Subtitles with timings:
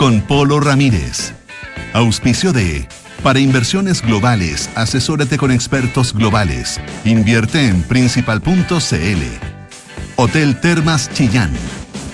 [0.00, 1.34] con Polo Ramírez.
[1.92, 2.88] Auspicio de
[3.22, 6.80] para inversiones globales, asesórate con expertos globales.
[7.04, 9.22] Invierte en principal.cl.
[10.16, 11.50] Hotel Termas Chillán.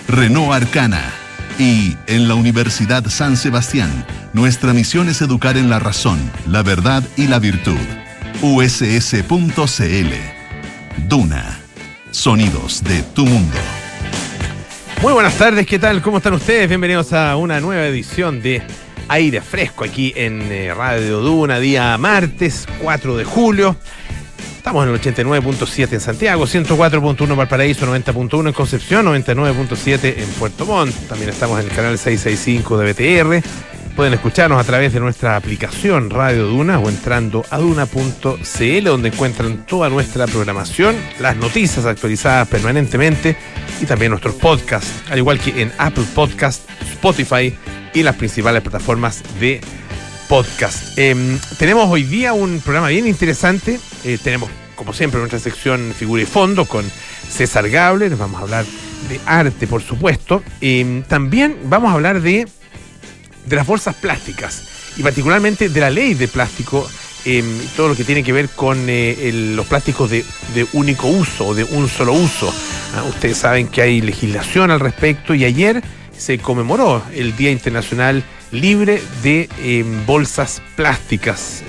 [0.09, 1.01] Renault Arcana.
[1.61, 6.19] Y en la Universidad San Sebastián, nuestra misión es educar en la razón,
[6.49, 7.79] la verdad y la virtud.
[8.43, 10.13] uss.cl.
[11.07, 11.61] Duna.
[12.11, 13.76] Sonidos de tu mundo.
[15.03, 16.01] Muy buenas tardes, ¿qué tal?
[16.03, 16.69] ¿Cómo están ustedes?
[16.69, 18.63] Bienvenidos a una nueva edición de
[19.09, 23.77] Aire Fresco aquí en eh, Radio Duna, día martes 4 de julio.
[24.57, 30.67] Estamos en el 89.7 en Santiago, 104.1 en Valparaíso, 90.1 en Concepción, 99.7 en Puerto
[30.67, 30.93] Montt.
[31.09, 33.76] También estamos en el canal 665 de BTR.
[33.97, 39.65] Pueden escucharnos a través de nuestra aplicación Radio Duna o entrando a duna.cl donde encuentran
[39.65, 43.39] toda nuestra programación, las noticias actualizadas permanentemente
[43.81, 47.57] y también nuestros podcasts, al igual que en Apple Podcast, Spotify
[47.95, 49.63] y las principales plataformas de
[50.29, 50.99] podcast.
[50.99, 53.81] Em, tenemos hoy día un programa bien interesante.
[54.05, 56.85] Eh, tenemos, como siempre, nuestra sección Figura y Fondo con
[57.31, 58.11] César Gable.
[58.11, 58.67] Nos vamos a hablar
[59.09, 60.43] de arte, por supuesto.
[60.61, 62.47] Em, también vamos a hablar de,
[63.47, 64.63] de las bolsas plásticas
[64.97, 66.89] y particularmente de la ley de plástico.
[67.25, 70.25] Em, todo lo que tiene que ver con eh, los plásticos de,
[70.75, 72.55] único uso o de un solo uso.
[72.95, 75.83] Ah, ustedes saben que hay legislación al respecto y ayer
[76.17, 78.23] se conmemoró el Día Internacional
[78.53, 81.65] Libre de eh, Bolsas Plásticas,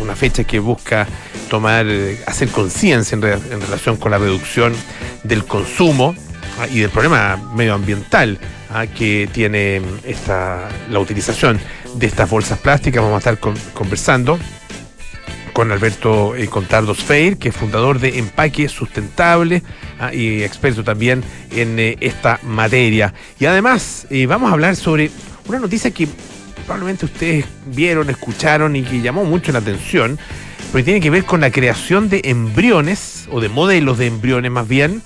[0.00, 1.06] una fecha que busca
[1.50, 4.72] tomar, eh, hacer conciencia en, en, relación con la reducción
[5.24, 6.14] del consumo
[6.58, 8.38] ah, y del problema medioambiental
[8.70, 11.60] ah, que tiene esta, la utilización
[11.94, 13.02] de estas bolsas plásticas.
[13.02, 14.38] Vamos a estar con, conversando
[15.52, 19.62] con Alberto eh, Contardos Feir, que es fundador de Empaque Sustentable
[20.00, 23.12] ah, y experto también en eh, esta materia.
[23.38, 25.10] Y además eh, vamos a hablar sobre
[25.46, 26.08] una noticia que
[26.64, 30.18] probablemente ustedes vieron, escucharon y que llamó mucho la atención,
[30.70, 34.68] porque tiene que ver con la creación de embriones, o de modelos de embriones más
[34.68, 35.02] bien,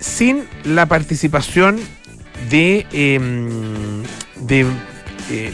[0.00, 1.78] sin la participación
[2.50, 4.02] de, em,
[4.36, 4.66] de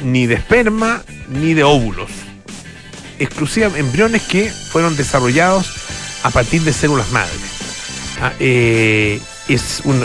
[0.04, 2.10] ni de esperma ni de óvulos
[3.18, 5.72] exclusiva embriones que fueron desarrollados
[6.22, 7.40] a partir de células madres.
[8.20, 10.00] Ah, eh, es un,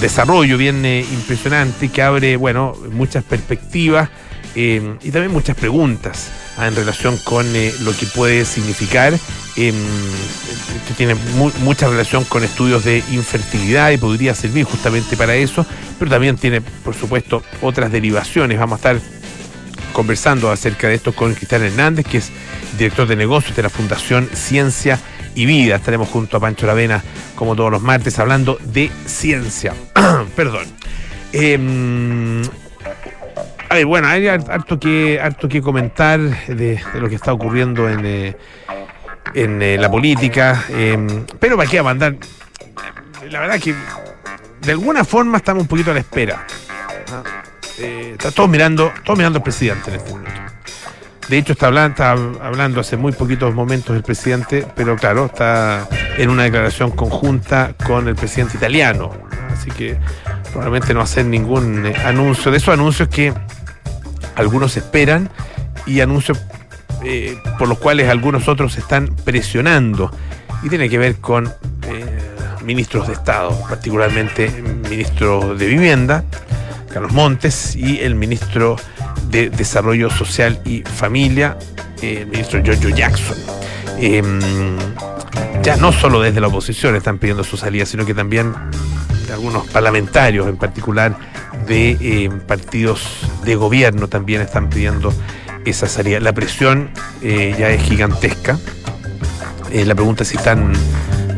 [0.00, 4.10] desarrollo bien eh, impresionante que abre, bueno, muchas perspectivas
[4.54, 9.18] eh, y también muchas preguntas ah, en relación con eh, lo que puede significar,
[9.68, 9.74] em,
[10.86, 15.66] que tiene mu mucha relación con estudios de infertilidad y podría servir justamente para eso,
[15.98, 18.58] pero también tiene, por supuesto, otras derivaciones.
[18.58, 19.00] Vamos a estar
[19.92, 22.30] conversando acerca de esto con Cristian Hernández, que es
[22.78, 24.98] director de negocios de la Fundación Ciencia
[25.34, 25.76] y Vida.
[25.76, 27.02] Estaremos junto a Pancho Lavena,
[27.34, 29.74] como todos los martes, hablando de ciencia.
[30.36, 30.66] Perdón.
[31.32, 31.58] Eh,
[33.68, 36.18] a ver, bueno, hay harto que, harto que comentar
[36.48, 38.36] de, de lo que está ocurriendo en, eh,
[39.34, 42.16] en eh, la política, eh, pero para qué mandar.
[43.30, 43.74] La verdad que
[44.62, 46.46] de alguna forma estamos un poquito a la espera.
[47.78, 50.40] Eh, está todos mirando, todos mirando al presidente en este momento.
[51.28, 55.86] De hecho, está hablando, está hablando hace muy poquitos momentos el presidente, pero claro, está
[56.18, 59.12] en una declaración conjunta con el presidente italiano.
[59.52, 59.96] Así que
[60.50, 62.50] probablemente no va a hacer ningún eh, anuncio.
[62.50, 63.32] De esos anuncios que
[64.34, 65.30] algunos esperan
[65.86, 66.38] y anuncios
[67.04, 70.10] eh, por los cuales algunos otros están presionando.
[70.62, 72.04] Y tiene que ver con eh,
[72.64, 74.50] ministros de Estado, particularmente
[74.88, 76.24] ministro de Vivienda,
[76.92, 78.76] Carlos Montes, y el ministro
[79.30, 81.56] de Desarrollo Social y Familia,
[82.02, 83.36] eh, el ministro Giorgio Jackson.
[83.98, 84.22] Eh,
[85.62, 88.54] ya no solo desde la oposición están pidiendo su salida, sino que también
[89.26, 91.16] de algunos parlamentarios, en particular
[91.66, 93.02] de eh, partidos
[93.44, 95.12] de gobierno, también están pidiendo
[95.64, 96.20] esa salida.
[96.20, 96.90] La presión
[97.22, 98.58] eh, ya es gigantesca.
[99.72, 100.72] Eh, la pregunta es si están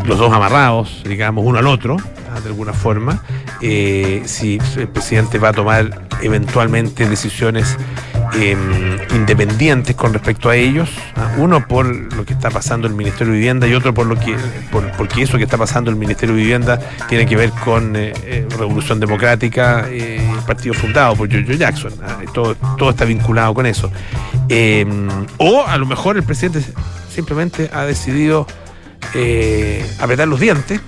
[0.06, 1.96] los dos amarrados, digamos, uno al otro,
[2.40, 3.22] de alguna forma,
[3.60, 7.76] eh, si el presidente va a tomar eventualmente decisiones
[8.34, 8.56] eh,
[9.14, 11.34] independientes con respecto a ellos, ¿ah?
[11.36, 14.36] uno por lo que está pasando el Ministerio de Vivienda y otro por lo que
[14.70, 18.12] por, porque eso que está pasando el Ministerio de Vivienda tiene que ver con eh,
[18.24, 22.18] eh Revolución Democrática, el partido fundado por George Jackson, ¿ah?
[22.32, 23.90] todo, todo está vinculado con eso.
[25.38, 26.62] o a lo mejor el presidente
[27.10, 28.46] simplemente ha decidido
[30.00, 30.80] apretar los dientes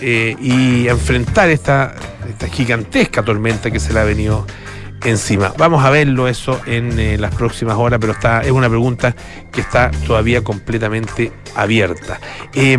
[0.00, 1.94] eh, y enfrentar esta,
[2.28, 4.46] esta, gigantesca tormenta que se le ha venido
[5.04, 5.52] encima.
[5.56, 9.14] Vamos a verlo eso en eh, las próximas horas, pero está, es una pregunta
[9.52, 12.20] que está todavía completamente abierta.
[12.54, 12.76] Eh,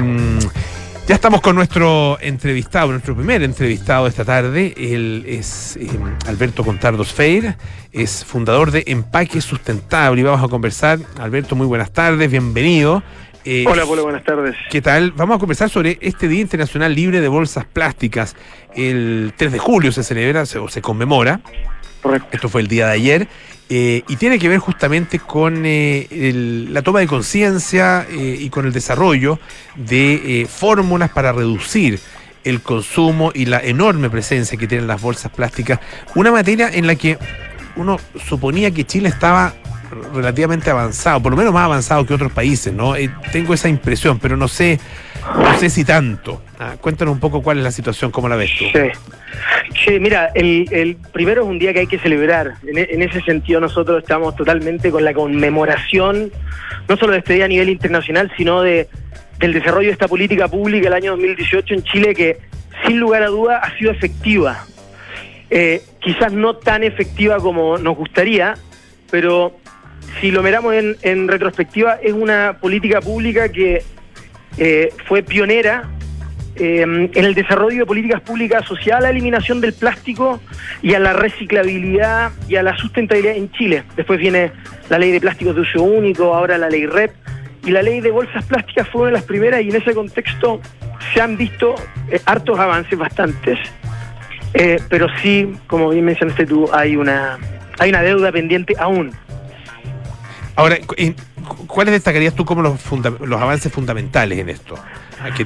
[1.10, 4.76] Ya estamos con nuestro entrevistado, nuestro primer entrevistado esta tarde.
[4.78, 5.90] Él es eh,
[6.28, 7.56] Alberto Contardos Feir,
[7.92, 11.00] es fundador de Empaque Sustentable y vamos a conversar.
[11.18, 13.02] Alberto, muy buenas tardes, bienvenido.
[13.52, 14.56] Eh, Hola, Polo, buenas tardes.
[14.70, 15.12] ¿Qué tal?
[15.14, 18.36] Vamos a conversar sobre este Día Internacional Libre de Bolsas Plásticas.
[18.76, 21.42] El 3 de julio se celebra o se conmemora.
[22.04, 22.28] Correcto.
[22.32, 23.28] Esto fue el día de ayer.
[23.68, 28.68] Eh, y tiene que ver justamente con eh, la toma de conciencia eh, y con
[28.68, 29.40] el desarrollo
[29.76, 32.00] de fórmulas para reducir
[32.44, 35.80] el consumo y la enorme presencia que tienen las bolsas plásticas.
[36.14, 37.18] Una materia en la que
[37.78, 37.98] uno
[38.28, 39.56] suponía que Chile estaba
[40.14, 42.94] relativamente avanzado, por lo menos más avanzado que otros países, ¿no?
[43.32, 44.80] tengo esa impresión, pero no sé,
[45.36, 46.42] no sé si tanto.
[46.60, 48.66] Ah, cuéntanos un poco cuál es la situación, cómo la ves tú.
[48.74, 48.90] Sí.
[49.86, 52.56] Sí, mira, el, primero es un día que hay que celebrar.
[52.66, 56.32] E, en, ese sentido nosotros estamos totalmente con la conmemoración,
[56.88, 58.88] no solo de este día a nivel internacional, sino de
[59.40, 62.40] del desarrollo de esta política pública el año 2018 en Chile que
[62.86, 64.66] sin lugar a duda ha sido efectiva.
[65.50, 68.56] Eh, quizás no tan efectiva como nos gustaría,
[69.10, 69.58] pero
[70.20, 73.84] si lo miramos en, retrospectiva, es una política pública que
[74.58, 75.90] eh, fue pionera
[76.60, 80.42] Em, en el desarrollo de políticas públicas asociadas a la eliminación del plástico
[80.82, 83.84] y a la reciclabilidad y a la sustentabilidad en Chile.
[83.96, 84.52] Después viene
[84.90, 87.12] la ley de plásticos de uso único, ahora la ley REP,
[87.66, 90.60] y la ley de bolsas plásticas fue una de las primeras y en ese contexto
[91.14, 91.76] se han visto
[92.12, 93.58] eh, hartos avances, bastantes,
[94.54, 97.38] eh, pero sí, como bien mencionaste tú, hay una,
[97.78, 99.12] hay una deuda pendiente aún.
[100.60, 100.78] Ahora,
[101.68, 102.82] ¿cuáles destacarías tú como los,
[103.32, 104.76] avances fundamentales en esto?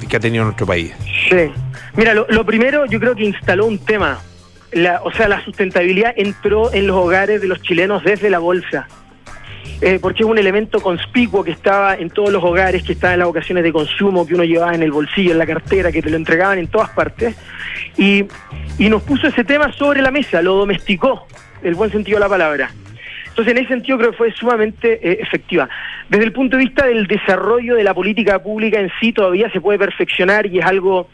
[0.08, 0.92] que, ha tenido nuestro país?
[1.30, 1.52] Sí.
[1.94, 4.18] Mira, lo, primero yo creo que instaló un tema.
[4.72, 8.88] La, o sea, la sustentabilidad entró en los hogares de los chilenos desde la bolsa.
[9.80, 13.20] Eh, porque es un elemento conspicuo que estaba en todos los hogares, que estaba en
[13.20, 16.10] las ocasiones de consumo, que uno llevaba en el bolsillo, en la cartera, que te
[16.10, 17.36] lo entregaban en todas partes.
[17.96, 18.24] Y,
[18.78, 21.28] y nos puso ese tema sobre la mesa, lo domesticó,
[21.62, 22.72] el buen sentido de la palabra.
[23.34, 25.68] Entonces, en ese sentido creo que fue sumamente eh, efectiva.
[26.08, 29.60] Desde el punto de vista del desarrollo de la política pública en sí, todavía se
[29.60, 31.08] puede perfeccionar y es algo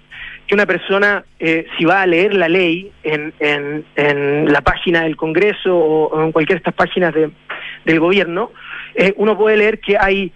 [0.46, 5.17] que una persona, eh, si va a leer la ley en, en, la página del
[5.17, 8.50] Congreso o, en cualquiera de estas páginas del gobierno,
[8.94, 10.31] eh, uno puede leer que hay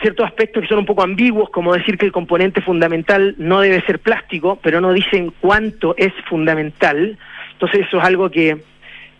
[0.00, 3.82] ciertos aspectos que son un poco ambiguos, como decir que el componente fundamental no debe
[3.82, 7.16] ser plástico, pero no dicen cuánto es fundamental.
[7.52, 8.71] Entonces eso es algo que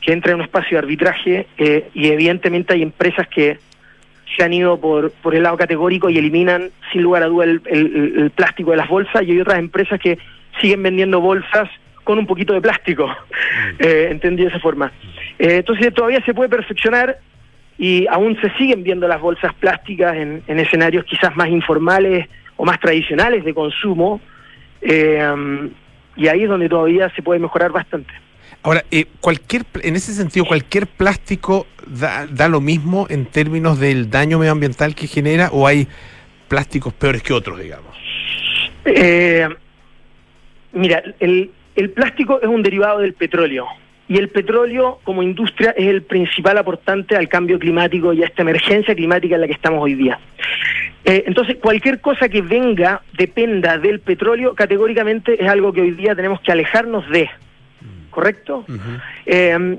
[0.03, 3.59] que entra en un espacio de arbitraje eh, y evidentemente hay empresas que
[4.37, 8.33] se han ido por, por el lado categórico y eliminan sin lugar a duda el,
[8.35, 10.19] plástico de las bolsas y hay otras empresas que
[10.61, 11.69] siguen vendiendo bolsas
[12.05, 13.75] con un poquito de plástico, mm.
[13.79, 14.93] eh, entendí de esa forma.
[15.39, 17.19] Eh, entonces todavía se puede perfeccionar
[17.79, 22.65] y aún se siguen viendo las bolsas plásticas en, en escenarios quizás más informales o
[22.65, 24.21] más tradicionales de consumo
[24.83, 25.71] eh,
[26.17, 28.13] y ahí es donde todavía se puede mejorar bastante.
[28.63, 34.09] Ahora, eh, cualquier, en ese sentido, cualquier plástico da, da, lo mismo en términos del
[34.09, 35.89] daño medioambiental que genera o hay
[36.49, 37.97] plásticos peores que otros, digamos.
[38.85, 39.49] Eh,
[40.73, 43.67] mira, el, el plástico es un derivado del petróleo
[44.09, 48.43] y el petróleo como industria es el principal aportante al cambio climático y a esta
[48.43, 50.19] emergencia climática en la que estamos hoy día.
[51.05, 56.15] Eh, entonces, cualquier cosa que venga, dependa del petróleo, categóricamente es algo que hoy día
[56.15, 57.29] tenemos que alejarnos de.
[58.13, 58.65] ¿Correcto?
[59.27, 59.79] Eh,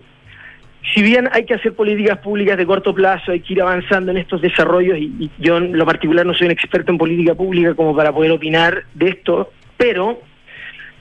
[0.94, 4.18] si bien hay que hacer políticas públicas de corto plazo, hay que ir avanzando en
[4.18, 7.96] estos desarrollos, y, yo en lo particular no soy un experto en política pública como
[7.96, 10.20] para poder opinar de esto, pero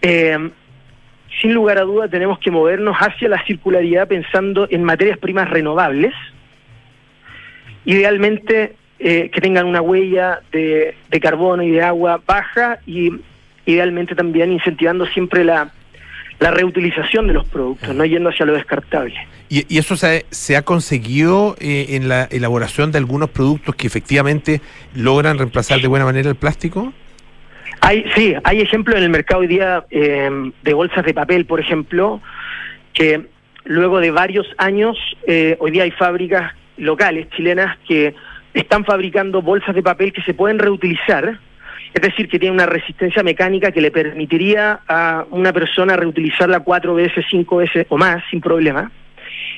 [0.00, 0.50] eh,
[1.40, 6.14] sin lugar a duda tenemos que movernos hacia la circularidad pensando en materias primas renovables,
[7.84, 13.10] idealmente eh, que tengan una huella de carbono y de agua baja y
[13.66, 15.72] idealmente también incentivando siempre la
[16.42, 19.14] la reutilización de los productos, no yendo hacia lo descartable.
[19.48, 24.60] ¿Y, eso se, se, ha conseguido eh, en la elaboración de algunos productos que efectivamente
[24.94, 26.92] logran reemplazar de buena manera el plástico?
[27.80, 31.60] Hay, sí, hay ejemplos en el mercado hoy día em, de bolsas de papel, por
[31.60, 32.20] ejemplo,
[32.92, 33.28] que
[33.64, 34.96] luego de varios años,
[35.26, 38.14] eh, hoy día hay fábricas locales chilenas que
[38.52, 41.38] están fabricando bolsas de papel que se pueden reutilizar
[41.94, 46.94] es decir, que tiene una resistencia mecánica que le permitiría a una persona reutilizarla cuatro
[46.94, 48.90] veces, cinco veces o más sin problema.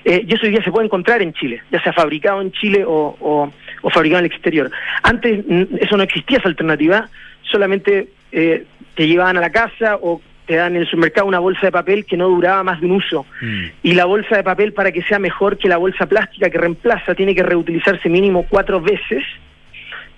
[0.04, 2.84] Eh, y eso hoy día se puede encontrar en Chile, ya sea fabricado en Chile
[2.86, 3.50] o,
[3.92, 4.70] fabricado en el exterior.
[5.02, 7.08] Antes mm, eso no existía esa alternativa,
[7.42, 8.64] solamente eh,
[8.94, 12.04] te llevaban a la casa o te dan en el supermercado una bolsa de papel
[12.04, 13.24] que no duraba más de un uso.
[13.40, 13.64] Mm.
[13.82, 17.14] Y la bolsa de papel, para que sea mejor que la bolsa plástica que reemplaza,
[17.14, 19.24] tiene que reutilizarse mínimo cuatro veces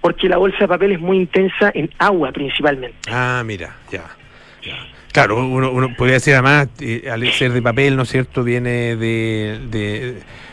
[0.01, 2.97] porque la bolsa de papel es muy intensa en agua principalmente.
[3.11, 4.05] Ah, mira, ya.
[5.17, 9.59] Claro, uno, podría decir además, eh, al ser de papel, ¿no es cierto?, viene de,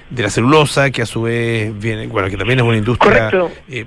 [0.10, 3.30] de, la celulosa, que a su vez viene, bueno, que también es una industria
[3.68, 3.86] eh,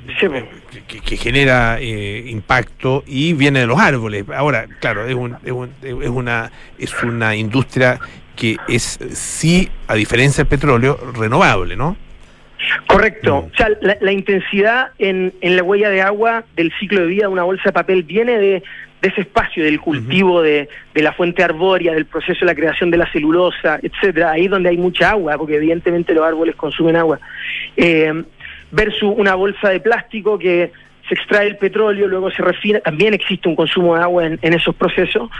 [0.87, 4.27] que, genera eh, impacto y viene de los árboles.
[4.37, 7.99] Ahora, claro, es, un, es, un, es, una, es una industria
[8.35, 11.97] que es, sí, a diferencia del petróleo, renovable, ¿no?
[12.87, 13.49] Correcto.
[13.53, 17.33] O sea, la, intensidad en, en, la huella de agua del ciclo de vida de
[17.33, 18.63] una bolsa de papel viene de,
[19.03, 22.97] ese espacio del cultivo de, de, la fuente arbórea, del proceso de la creación de
[22.97, 27.21] la celulosa, etcétera, ahí donde hay mucha agua, porque evidentemente los árboles consumen agua,
[27.77, 28.25] eh,
[28.73, 30.73] versus una bolsa de plástico que
[31.09, 34.75] se extrae el petróleo, luego se refina, también existe un consumo de agua en, esos
[34.75, 35.31] procesos,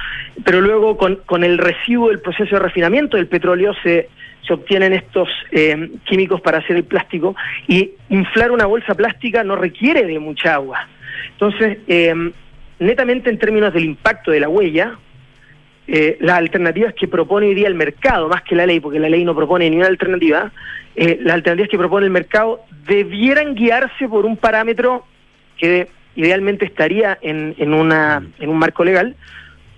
[0.45, 4.09] pero luego con, con, el residuo del proceso de refinamiento del petróleo se,
[4.47, 7.35] se obtienen estos eh, químicos para hacer el plástico
[7.67, 10.89] y inflar una bolsa plástica no requiere de mucha agua.
[11.33, 12.15] Entonces, eh,
[12.79, 14.99] netamente en términos del impacto de la huella,
[15.89, 19.09] eh, las alternativas que propone hoy día el mercado, más que la ley, porque la
[19.09, 20.53] ley no propone ni una alternativa,
[20.97, 25.05] las alternativas que propone el mercado debieran guiarse por un parámetro
[25.59, 29.15] que idealmente estaría en, en, una, en un marco legal,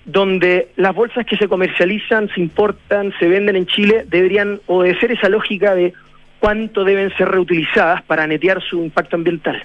[0.08, 5.28] donde las bolsas que se comercializan, se importan, se venden en Chile, deberían obedecer esa
[5.28, 5.92] lógica de
[6.40, 9.62] cuánto deben ser reutilizadas para netear su impacto ambiental.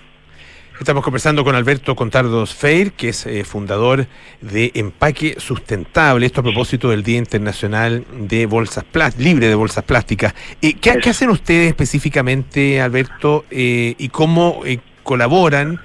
[0.78, 4.06] Estamos conversando con Alberto Contardos Feir, que es eh, fundador
[4.42, 8.84] de Empaque Sustentable, esto a propósito del Día Internacional de Bolsas
[9.18, 10.34] Libre de Bolsas Plásticas.
[10.62, 14.62] Eh, ¿qué, hacen ustedes específicamente, Alberto, eh, y cómo
[15.04, 15.80] colaboran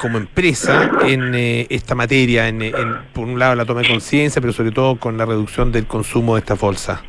[0.00, 2.72] como empresa en eh, esta materia, en,
[3.12, 6.34] por un lado la toma de conciencia, pero sobre todo con la reducción del consumo
[6.34, 7.02] de esta bolsa?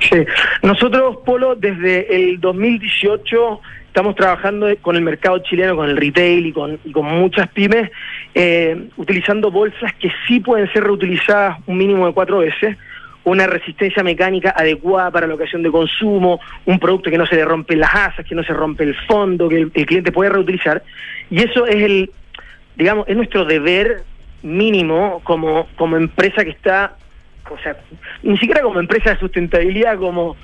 [0.00, 0.24] Sí,
[0.62, 6.52] nosotros, Polo, desde el 2018 estamos trabajando con el mercado chileno, con el retail y
[6.52, 7.90] con, con muchas pymes,
[8.34, 12.76] eh, utilizando bolsas que sí pueden ser reutilizadas un mínimo de cuatro veces
[13.28, 17.44] una resistencia mecánica adecuada para la ocasión de consumo, un producto que no se le
[17.44, 20.82] rompe las asas, que no se rompe el fondo, que el, cliente puede reutilizar.
[21.30, 22.10] Y eso es el,
[22.76, 24.02] digamos, es nuestro deber
[24.42, 26.96] mínimo como, como empresa que está,
[27.50, 27.76] o sea,
[28.22, 30.36] ni siquiera como empresa de sustentabilidad, como,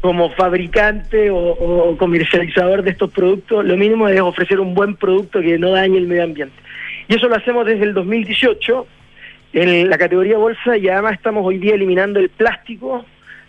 [0.00, 5.40] como fabricante o, o comercializador de estos productos, lo mínimo es ofrecer un buen producto
[5.40, 6.56] que no dañe el medio ambiente.
[7.08, 8.86] Y eso lo hacemos desde el 2018
[9.52, 13.04] en la categoría bolsa y además estamos hoy día eliminando el plástico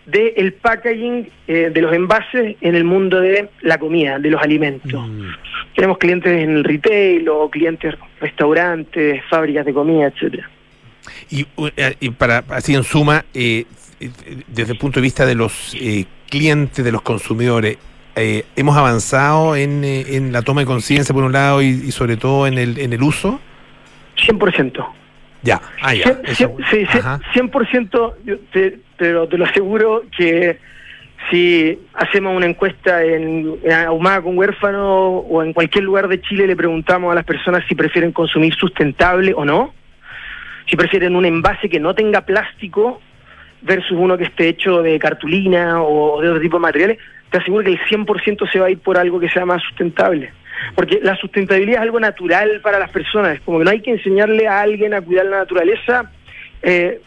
[0.05, 5.07] del packaging eh, de los envases en el mundo de la comida, de los alimentos.
[5.07, 5.29] Mm.
[5.75, 10.49] Tenemos clientes en el retail o clientes restaurantes, fábricas de comida, etcétera.
[11.29, 11.45] Y,
[11.77, 13.65] eh, y, para así en suma, eh,
[14.47, 15.75] desde el punto de vista de los
[16.29, 17.77] clientes, de los consumidores,
[18.15, 22.47] hemos avanzado en, en, la toma de conciencia por un lado y, y, sobre todo
[22.47, 23.39] en el, en el uso.
[24.17, 24.98] 100%.
[25.41, 26.19] Ya, ah, ya.
[26.33, 28.13] sí, 100%,
[28.51, 30.57] te, pero te lo aseguro que
[31.29, 36.47] si hacemos una encuesta en, en Ahumada con huérfano o en cualquier lugar de Chile
[36.47, 39.73] le preguntamos a las personas si prefieren consumir sustentable o no,
[40.69, 43.01] si prefieren un envase que no tenga plástico
[43.61, 46.97] versus uno que esté hecho de cartulina o de otro tipo de materiales,
[47.29, 50.33] te aseguro que el 100% se va a ir por algo que sea más sustentable
[50.75, 54.47] porque la sustentabilidad es algo natural para las personas, como que no hay que enseñarle
[54.47, 56.11] a alguien a cuidar la naturaleza,
[56.61, 57.01] eh,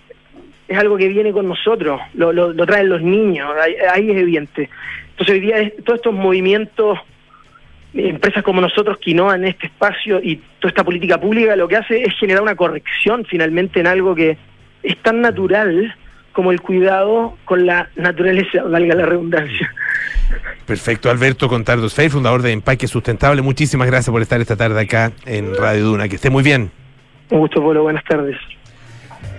[0.69, 3.51] es algo que viene con nosotros, lo, lo, traen los niños,
[3.93, 4.71] ahí, es evidente.
[5.11, 6.99] Entonces hoy día todos estos movimientos,
[7.93, 11.77] empresas como nosotros que innovan en este espacio y toda esta política pública lo que
[11.77, 14.39] hace es generar una corrección finalmente en algo que
[14.83, 15.95] es tan natural
[16.33, 19.73] como el cuidado con la naturaleza, valga la redundancia.
[20.67, 23.43] Perfecto, Alberto Contardos Fey, fundador de Empaque Sustentable.
[23.43, 26.09] Muchísimas gracias por estar esta tarde acá en Radio Duna.
[26.09, 26.71] Que esté muy bien.
[27.31, 27.83] Un gusto, Polo.
[27.83, 28.37] Buenas tardes.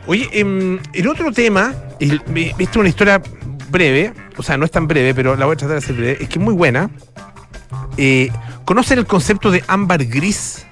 [0.05, 2.21] Oye, em, el otro tema, esta
[2.59, 3.21] es una historia
[3.69, 6.17] breve, o sea, no es tan breve, pero la voy a tratar de hacer breve,
[6.21, 6.89] es que es muy buena.
[7.97, 8.29] Eh,
[8.65, 10.67] ¿Conocen el concepto de ámbar gris?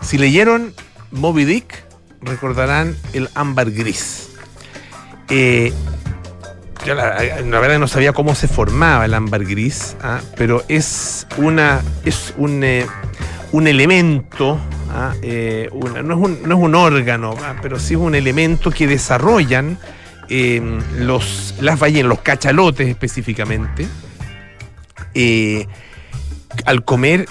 [0.00, 0.72] Si leyeron
[1.12, 1.84] Moby Dick,
[2.20, 4.27] recordarán el ámbar gris.
[5.30, 5.72] Eh,
[6.86, 7.18] yo la,
[7.60, 10.20] verdad no sabía cómo se formaba el ámbar gris, ¿ah?
[10.36, 12.86] pero es una es un, eh,
[13.52, 14.58] un elemento,
[14.90, 15.12] ¿ah?
[15.22, 17.56] eh, no, es un, no, es un, órgano, ¿ah?
[17.60, 19.78] pero sí es un elemento que desarrollan
[20.28, 23.86] em, los, las ballenas, los cachalotes específicamente,
[26.64, 27.26] al comer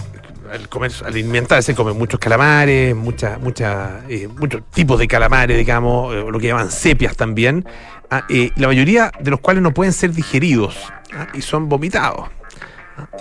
[0.51, 4.03] al comer, al alimentarse, comen muchos calamares, muchas, muchas,
[4.37, 7.65] muchos tipos de calamares, digamos, lo que llaman sepias también,
[8.09, 10.77] Ah, eh, la mayoría de los cuales no pueden ser digeridos
[11.13, 12.29] ah, y son vomitados.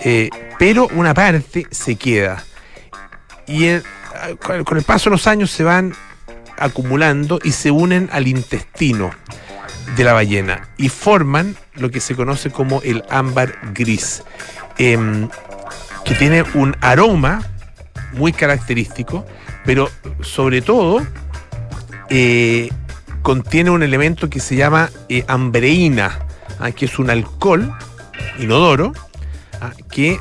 [0.03, 2.43] Eh, pero una parte se queda.
[3.45, 3.79] y
[4.65, 5.93] con el paso de los años se van
[6.57, 9.11] acumulando y se unen al intestino
[9.95, 14.23] de la ballena y forman lo que se conoce como el ámbar gris,
[14.79, 15.29] em,
[16.07, 17.41] que tiene un aroma
[18.13, 19.25] muy característico,
[19.65, 19.89] pero
[20.21, 21.05] sobre todo
[22.09, 22.69] eh,
[23.21, 26.19] contiene un elemento que se llama eh, ambreína,
[26.59, 27.75] ah, que es un alcohol
[28.39, 28.93] inodoro
[29.59, 30.17] ah, que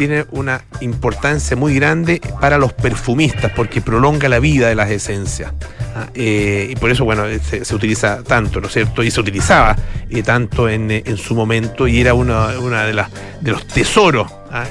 [0.00, 5.52] tiene una importancia muy grande para los perfumistas porque prolonga la vida de las esencias.
[5.94, 9.02] Ah, eh, y por eso, bueno, se, utiliza tanto, ¿no es cierto?
[9.02, 9.76] Y se utilizaba
[10.08, 12.94] eh, tanto en, su momento y era uno una de,
[13.42, 14.64] de los tesoros ah,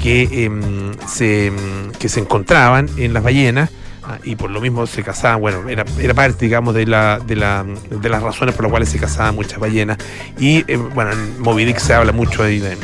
[0.00, 1.50] que, em, se,
[1.98, 3.70] que se encontraban en las ballenas.
[4.04, 7.34] Ah, y por lo mismo se cazaban, bueno, era, era parte, digamos, de, la, de,
[7.34, 9.98] la, de las razones por las cuales se cazaban muchas ballenas.
[10.38, 12.76] Y, eh, bueno, en Moby Dick se habla mucho ahí de,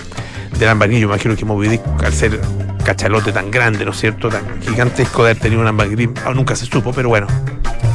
[0.59, 1.07] del ambargrillo.
[1.07, 2.41] Imagino que Moby Dick, al ser
[2.85, 6.67] cachalote tan grande, ¿no es cierto?, tan gigantesco de haber tenido un ambargrillo, nunca se
[6.67, 7.27] supo, pero bueno,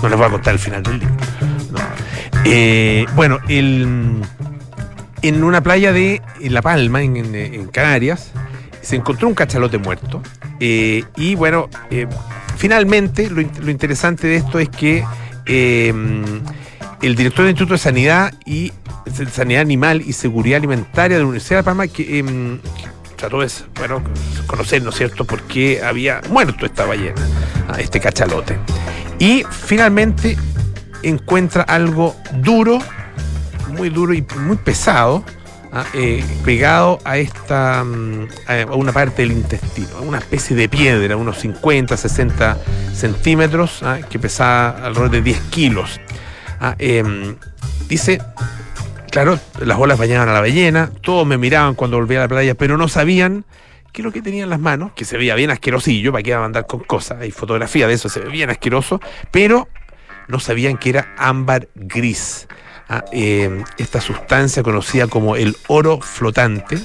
[0.02, 1.16] no les voy a contar el final del libro.
[2.46, 4.22] Eh, bueno, el,
[5.22, 8.32] en una playa de La Palma, en, Canarias,
[8.82, 10.22] se encontró un cachalote muerto.
[10.60, 12.08] Eh, y bueno, eh,
[12.56, 15.04] finalmente lo, interesante de esto es que
[17.01, 18.72] el director del Instituto de Sanidad y
[19.32, 22.60] Sanidad Animal y Seguridad Alimentaria de la Universidad de La Palma, que em,
[23.16, 24.04] trató de bueno,
[24.46, 27.22] conocer, ¿no es cierto?, por qué había muerto esta ballena,
[27.77, 28.58] este cachalote.
[29.20, 30.38] Y finalmente
[31.04, 32.80] encuentra algo duro,
[33.70, 35.24] muy duro y muy pesado,
[35.72, 35.86] ¿ah?
[35.94, 41.39] eh, pegado a esta mm, a una parte del intestino, una especie de piedra, unos
[41.39, 42.58] 50, 60
[42.94, 44.00] centímetros, ¿ah?
[44.10, 46.00] que pesaba alrededor de 10 kilos.
[46.60, 47.36] Ah, em,
[47.88, 48.22] dice,
[49.12, 52.56] claro, las olas bañaban a la ballena, todos me miraban cuando volvía a la playa,
[52.56, 53.46] pero no sabían
[53.92, 56.30] qué es lo que tenía en las manos, que se veía bien asquerosillo, para que
[56.32, 59.00] iba a andar con cosas, hay fotografía de eso, se ve bien asqueroso,
[59.32, 59.68] pero
[60.28, 62.48] no sabían que era ámbar gris.
[62.90, 66.78] Ah, em, esta sustancia conocida como el oro flotante,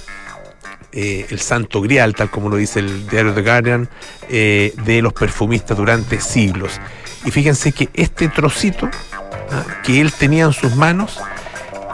[0.94, 3.88] eh, el santo grial, tal como lo dice el diario The Guardian,
[4.28, 6.80] eh, de los perfumistas durante siglos.
[7.24, 8.90] Y fíjense que este trocito
[9.82, 11.20] que él tenía en sus manos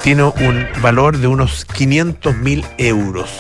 [0.03, 3.31] tiene un valor de unos 500 mil euros,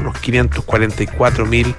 [0.00, 1.74] unos 544 mil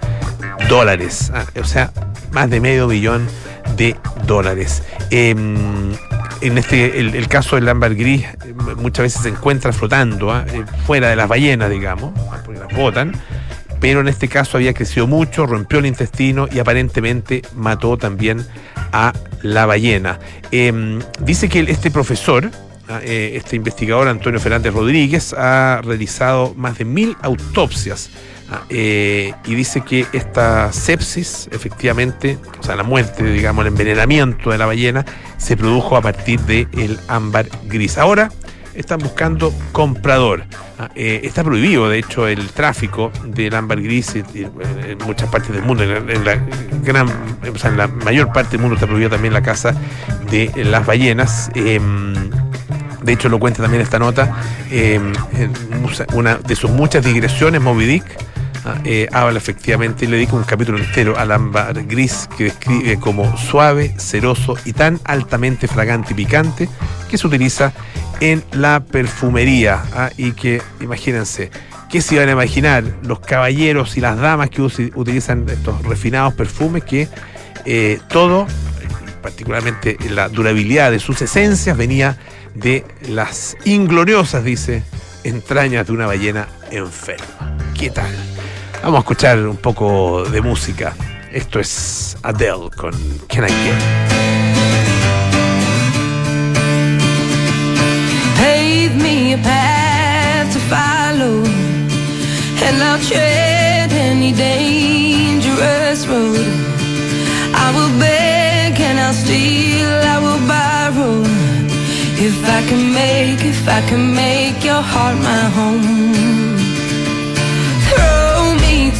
[0.68, 1.92] dólares, ah, o sea,
[2.32, 3.28] más de medio millón
[3.76, 4.84] de dólares.
[5.10, 5.94] Em,
[6.42, 8.26] en este, el, caso del ámbar gris
[8.78, 12.74] muchas veces se encuentra flotando ah, eh, fuera de las ballenas, digamos, ah, porque las
[12.76, 13.13] botan,
[13.80, 18.46] pero en este caso había crecido mucho, rompió el intestino y aparentemente mató también
[18.91, 20.19] a la ballena.
[20.52, 22.49] Em, dice que este profesor,
[22.88, 28.10] ah, eh, este investigador Antonio Fernández Rodríguez, ha realizado más de mil autopsias
[28.49, 34.52] ah, eh, y dice que esta sepsis, efectivamente, o sea, la muerte, digamos, el envenenamiento
[34.52, 35.06] de la ballena,
[35.38, 37.97] se produjo a partir del ámbar gris.
[37.97, 38.32] Ahora,
[38.80, 40.44] están buscando comprador.
[40.80, 45.63] Ah, eh, está prohibido, de hecho, el tráfico del ámbar gris en, muchas partes del
[45.63, 45.84] mundo.
[45.84, 46.36] En la,
[46.84, 47.08] gran,
[47.44, 49.74] en la mayor parte del mundo está prohibido también la caza
[50.32, 51.52] de las ballenas.
[51.56, 52.13] Em,
[53.04, 54.38] de hecho, lo cuenta también esta nota.
[54.72, 55.12] Em,
[56.13, 58.06] una de sus muchas digresiones, Moby Dick,
[58.84, 63.38] eh, habla efectivamente y le dedica un capítulo entero al ámbar gris que describe como
[63.38, 66.69] suave, ceroso y tan altamente fragante y picante
[67.10, 67.74] que se utiliza
[68.19, 69.84] en la perfumería.
[69.93, 70.10] ¿ah?
[70.17, 71.52] Y que, imagínense,
[71.89, 76.84] ¿qué se iban a imaginar los caballeros y las damas que utilizan estos refinados perfumes?
[76.84, 77.08] Que
[77.65, 78.48] eh, todo,
[79.22, 82.17] particularmente la durabilidad de sus esencias, venía
[82.56, 84.84] de las ingloriosas, dice,
[85.24, 87.58] entrañas de una ballena enferma.
[87.78, 88.12] ¿Qué tal?
[88.82, 90.96] Vamos a escuchar un poco de música.
[91.32, 92.94] Esto es Adele con
[93.28, 94.10] Can I Get?
[98.96, 101.44] Me a path to follow,
[102.65, 106.48] and I'll tread any dangerous road.
[107.54, 111.24] I will beg and I'll steal, I will borrow.
[112.18, 116.38] If I can make, if I can make your heart my home.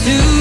[0.10, 0.39] Throw me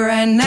[0.00, 0.39] here and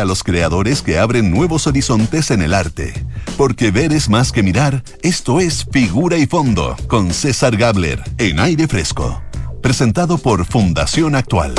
[0.00, 2.92] a los creadores que abren nuevos horizontes en el arte.
[3.36, 8.40] Porque ver es más que mirar, esto es Figura y Fondo, con César Gabler, en
[8.40, 9.22] aire fresco.
[9.62, 11.54] Presentado por Fundación Actual.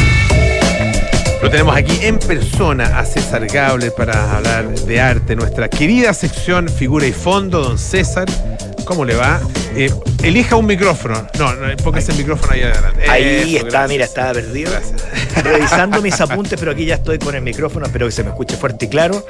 [1.41, 6.69] Lo tenemos aquí en persona a César Gabler para hablar de arte, nuestra querida sección
[6.69, 8.27] Figura y Fondo, don César.
[8.85, 9.41] ¿Cómo le va?
[9.75, 9.91] Eh,
[10.21, 11.27] elija un micrófono.
[11.39, 13.09] No, no póngase el micrófono ahí adelante.
[13.09, 13.23] Ahí
[13.55, 13.89] Eso, está, gracias.
[13.89, 14.71] mira, estaba perdido.
[14.71, 15.43] Gracias.
[15.43, 18.55] Revisando mis apuntes, pero aquí ya estoy con el micrófono, espero que se me escuche
[18.57, 19.25] fuerte y claro.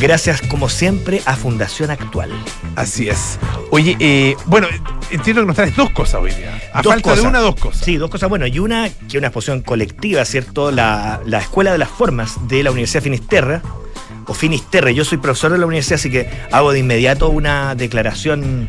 [0.00, 2.30] Gracias, como siempre, a Fundación Actual.
[2.76, 3.38] Así es.
[3.70, 4.68] Oye, eh, bueno,
[5.10, 6.60] entiendo que nos traes dos cosas hoy día.
[6.72, 7.84] A Dos falta de una, dos cosas.
[7.84, 8.28] Sí, dos cosas.
[8.28, 10.70] Bueno, y una que es una exposición colectiva, ¿cierto?
[10.70, 13.60] La, la Escuela de las Formas de la Universidad Finisterra,
[14.26, 14.94] o Finisterre.
[14.94, 18.68] Yo soy profesor de la universidad, así que hago de inmediato una declaración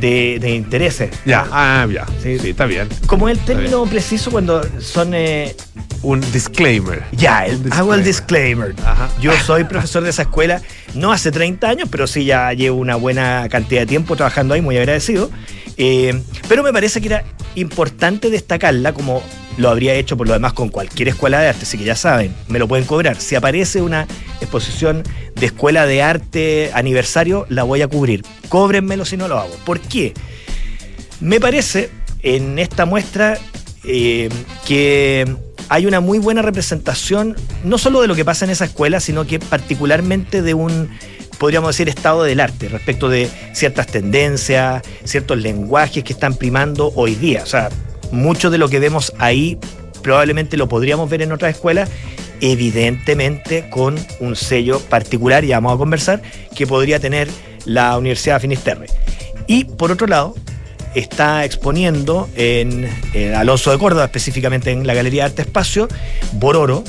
[0.00, 1.10] de, de intereses.
[1.24, 2.06] Ya, ah, ya.
[2.22, 2.38] Sí.
[2.38, 2.88] Sí, está bien.
[3.06, 5.12] Como el término preciso cuando son...
[5.14, 5.54] eh,
[6.02, 7.02] Un disclaimer.
[7.12, 8.74] Ya, el- Un hago el disclaimer.
[8.84, 9.08] Ajá.
[9.20, 10.60] Yo soy profesor de esa escuela,
[10.94, 14.60] no hace 30 años, pero sí ya llevo una buena cantidad de tiempo trabajando ahí,
[14.62, 15.30] muy agradecido.
[15.78, 19.22] Eh, pero me parece que era importante destacarla, como
[19.58, 22.34] lo habría hecho por lo demás con cualquier escuela de arte, así que ya saben,
[22.48, 23.16] me lo pueden cobrar.
[23.16, 24.06] Si aparece una
[24.40, 25.02] exposición
[25.38, 28.24] de escuela de arte aniversario, la voy a cubrir.
[28.48, 29.54] Cóbrenmelo si no lo hago.
[29.64, 30.14] ¿Por qué?
[31.20, 31.90] Me parece
[32.22, 33.38] en esta muestra
[33.84, 34.28] eh,
[34.66, 35.26] que
[35.68, 39.26] hay una muy buena representación, no solo de lo que pasa en esa escuela, sino
[39.26, 40.90] que particularmente de un,
[41.38, 47.14] podríamos decir, estado del arte respecto de ciertas tendencias, ciertos lenguajes que están primando hoy
[47.14, 47.42] día.
[47.42, 47.68] O sea,
[48.10, 49.58] mucho de lo que vemos ahí
[50.06, 51.90] probablemente lo podríamos ver en otras escuelas,
[52.40, 56.22] evidentemente con un sello particular, y vamos a conversar,
[56.54, 57.28] que podría tener
[57.64, 58.86] la Universidad de Finisterre.
[59.46, 60.34] Y por otro lado,
[60.94, 65.88] está exponiendo en, en Alonso de Córdoba, específicamente en la Galería de Arte Espacio,
[66.32, 66.84] Bororo.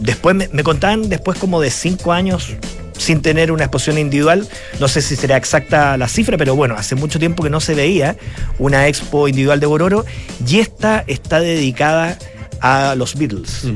[0.00, 2.56] Después me, me contaban, después como de cinco años
[2.98, 4.48] sin tener una exposición individual,
[4.80, 7.74] no sé si será exacta la cifra, pero bueno, hace mucho tiempo que no se
[7.74, 8.16] veía
[8.58, 10.04] una expo individual de Bororo
[10.46, 12.18] y esta está dedicada
[12.64, 13.66] a los Beatles,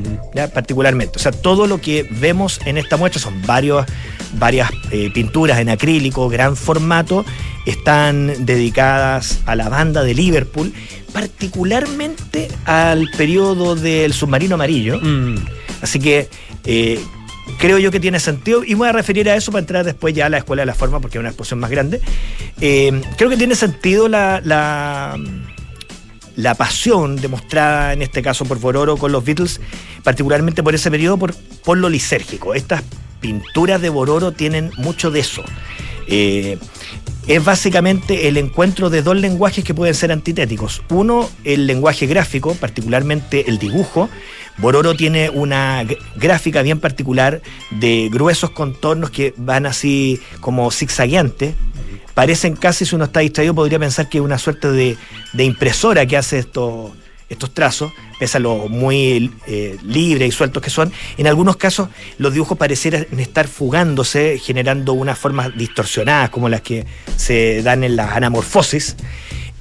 [0.51, 1.17] particularmente.
[1.17, 3.85] O sea, todo lo que vemos en esta muestra son varios,
[4.33, 7.23] varias eh, pinturas en acrílico, gran formato,
[7.67, 10.73] están dedicadas a la banda de Liverpool,
[11.13, 14.99] particularmente al periodo del submarino amarillo.
[14.99, 15.35] Mm.
[15.83, 16.27] Así que
[16.65, 16.99] eh,
[17.59, 20.15] creo yo que tiene sentido y me voy a referir a eso para entrar después
[20.15, 22.01] ya a la Escuela de la Forma porque es una exposición más grande.
[22.59, 25.15] Eh, creo que tiene sentido la, la,
[26.39, 29.59] la pasión demostrada en este caso por Bororo con los Beatles,
[30.03, 32.53] particularmente por ese periodo, por, lo lisérgico.
[32.53, 32.81] Estas
[33.19, 35.43] pinturas de Bororo tienen mucho de eso.
[36.07, 36.57] Eh,
[37.27, 40.81] es básicamente el encuentro de dos lenguajes que pueden ser antitéticos.
[40.89, 44.09] Uno, el lenguaje gráfico, particularmente el dibujo.
[44.59, 47.41] Bororo tiene una gráfica bien particular
[47.71, 51.55] de gruesos contornos que van así como zigzagueantes.
[52.13, 54.97] Parecen casi, si uno está distraído, podría pensar que es una suerte de,
[55.31, 56.91] de impresora que hace estos,
[57.29, 60.91] estos trazos, pese a lo muy eh, libres y sueltos que son.
[61.17, 66.85] En algunos casos, los dibujos parecieran estar fugándose, generando unas formas distorsionadas, como las que
[67.15, 68.97] se dan en las anamorfosis.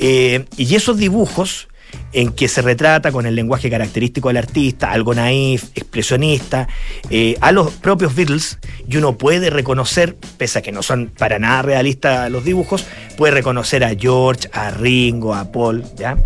[0.01, 1.68] Eh, y esos dibujos
[2.13, 6.67] en que se retrata con el lenguaje característico del artista, algo naif, expresionista,
[7.11, 11.39] eh, a los propios Beatles, y uno puede reconocer, pese a que no son para
[11.39, 16.17] nada realistas los dibujos, puede reconocer a George, a Ringo, a Paul, ¿ya?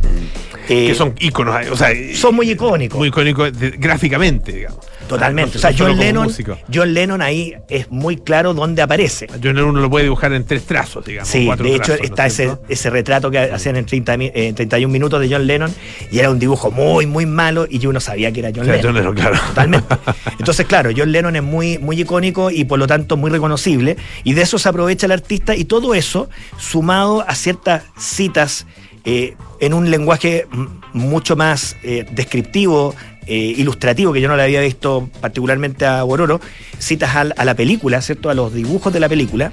[0.69, 2.99] Eh, que son íconos, o sea, son muy icónicos.
[2.99, 4.87] muy icónicos de- gráficamente, digamos.
[5.17, 5.53] Totalmente.
[5.55, 6.29] Ah, o sea, John Lennon.
[6.73, 9.27] John Lennon ahí es muy claro dónde aparece.
[9.31, 11.29] John Lennon uno lo puede dibujar en tres trazos, digamos.
[11.29, 14.17] Sí, cuatro de hecho trazos, ¿no está es ese, ese retrato que hacían en, 30
[14.17, 15.73] mi- en 31 minutos de John Lennon
[16.11, 18.65] y era un dibujo muy, muy malo y yo no sabía que era John O
[18.65, 18.87] sea, Lennon.
[18.87, 19.37] John Lennon, claro.
[19.49, 19.95] Totalmente.
[20.39, 23.97] Entonces, claro, John Lennon es muy, muy icónico y por lo tanto muy reconocible.
[24.25, 28.67] Y de eso se aprovecha el artista y todo eso sumado a ciertas citas
[29.05, 30.47] eh, en un lenguaje
[30.93, 32.95] mucho más eh, descriptivo,
[33.27, 36.41] eh, ilustrativo, que yo no le había visto particularmente a Bororo,
[36.79, 38.31] citas a, la película, ¿cierto?
[38.31, 39.53] A los dibujos de la película.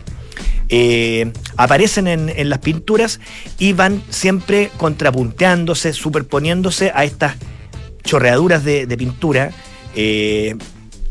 [0.70, 3.20] eh, aparecen en, las pinturas
[3.58, 7.36] y van siempre contrapunteándose, superponiéndose a estas
[8.04, 9.52] chorreaduras de, pintura,
[9.96, 10.56] eh,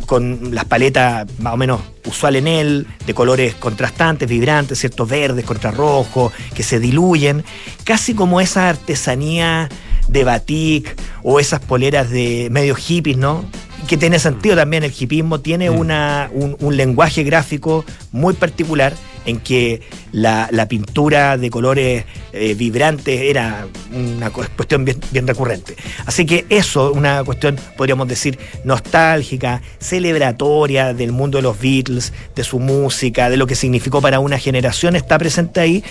[0.07, 5.45] con las paletas más o menos usual en él, de colores contrastantes, vibrantes, ciertos verdes
[5.45, 7.45] contra rojos, que se diluyen,
[7.85, 9.69] casi como esa artesanía
[10.09, 13.45] de batik o esas poleras de medio hippies, ¿no?
[13.87, 18.95] Que tiene sentido también, el hippismo tiene una, un, un lenguaje gráfico muy particular
[19.29, 19.81] en que
[20.13, 25.77] la, la pintura de colores eh, vibrantes era una cu- cuestión bien, bien recurrente.
[26.07, 32.45] Así que eso, una cuestión, podríamos decir, nostálgica, celebratoria del mundo de los Beatles, de
[32.45, 35.85] su música, de lo que significó para una generación, está presente ahí.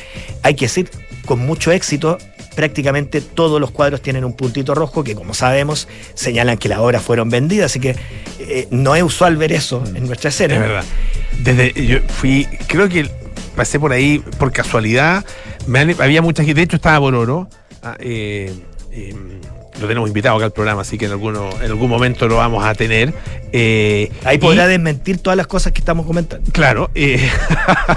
[0.44, 0.90] Hay que decir,
[1.26, 2.18] con mucho éxito,
[2.56, 7.04] prácticamente todos los cuadros tienen un puntito rojo que, como sabemos, señalan que las obras
[7.04, 7.96] fueron vendidas, así que
[8.40, 10.56] eh, no es usual ver eso en nuestra escena.
[10.56, 10.84] Es verdad.
[11.44, 13.08] Desde yo fui, creo que
[13.58, 15.26] pasé por ahí por casualidad.
[15.68, 17.50] Me han- había mucha gente, de hecho estaba Bororo.
[17.84, 18.54] ah, eh,
[18.92, 19.14] eh,
[19.82, 22.66] lo tenemos invitado acá al programa, así que en, alguno, en algún momento lo vamos
[22.66, 23.14] a tener.
[23.52, 26.50] Eh, Ahí y- podrá desmentir todas las cosas que estamos comentando.
[26.52, 26.90] Claro.
[26.96, 27.30] eh,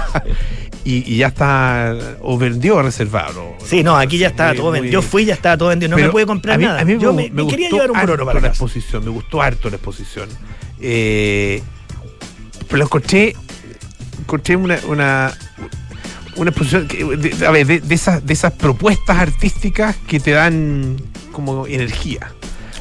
[0.85, 3.55] y, y ya está, o vendió o reservado.
[3.59, 3.65] ¿no?
[3.65, 4.93] Sí, no, aquí ya estaba todo vendido.
[4.93, 5.89] Yo fui, ya estaba todo vendido.
[5.89, 6.81] No Pero me pude comprar a mí- nada.
[6.81, 8.51] a mí Yo me, me, me quería llevar un bororo para la casa.
[8.63, 10.29] exposición, me gustó harto la exposición.
[12.67, 13.35] Pero lo encontré,
[14.19, 15.33] encontré una, una,
[16.41, 20.31] una exposición, que- de- a ver, de, de esas, de esas propuestas artísticas que te
[20.31, 20.97] dan
[21.31, 22.31] como energía.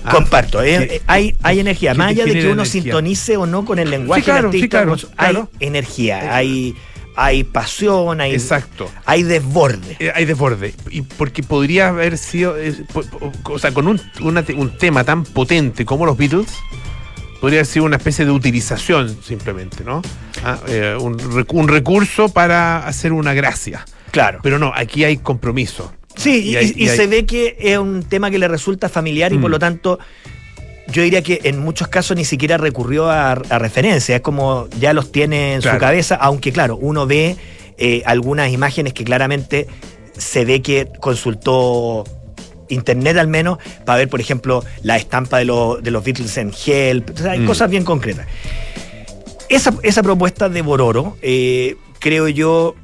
[0.05, 1.93] Ah, Comparto, eh, que- eh, hay, hay energía.
[1.95, 2.83] Más allá de que uno energía.
[2.83, 5.51] sintonice o no con el lenguaje Sí, claro, sí, claro, hay claro.
[5.61, 6.75] energía, hay,
[7.17, 8.91] hay pasión, hay, Exacto.
[9.05, 9.97] hay desborde.
[9.99, 10.75] Eh, hay desborde.
[10.91, 12.57] Y porque podría haber sido.
[12.59, 16.49] eh, po- po- o sea, con un, una un tema tan potente como los Beatles,
[17.41, 20.03] podría sido una especie de utilización simplemente, ¿no?
[20.45, 23.85] Ah, eh, un, recu- un recurso para hacer una gracia.
[24.11, 24.41] Claro.
[24.43, 25.93] Pero no, aquí hay compromiso.
[26.17, 28.49] Sí, y, Y hay- y y hay- se ve que es un tema que le
[28.49, 29.53] resulta familiar y por Mm.
[29.53, 29.99] lo tanto
[30.93, 34.93] yo diría que en muchos casos ni siquiera recurrió a, a referencia, es como ya
[34.93, 35.77] los tiene en Claro.
[35.77, 37.37] su cabeza, aunque claro, uno ve
[37.79, 39.67] eh, algunas imágenes que claramente
[40.19, 42.05] se ve que consultó
[42.71, 46.53] internet al menos para ver, por ejemplo, la estampa de, los- de los Beatles en
[46.67, 47.47] Help, o sea, hay Mm.
[47.47, 48.27] cosas bien concretas.
[49.49, 52.77] Esa, esa propuesta de Bororo, eh, creo yo,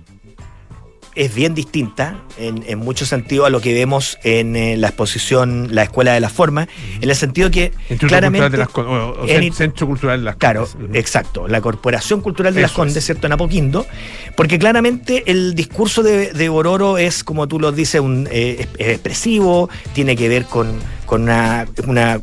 [1.17, 5.69] es bien distinta en, en mucho sentido a lo que vemos en eh, la exposición
[5.75, 6.69] La Escuela de la Forma,
[7.01, 8.51] en el sentido que Instituto claramente...
[8.51, 11.01] De las o- o en- Cen- Centro Cultural de las Claro, Condes.
[11.01, 12.87] exacto, la Corporación Cultural de las Eso es.
[12.87, 13.27] Condes, ¿cierto?
[13.27, 13.87] En Apoquindo,
[14.37, 18.69] porque claramente el discurso de, de Bororo es, como tú lo dices, un, eh, es-
[18.79, 22.21] es expresivo, tiene que ver con, con una, una,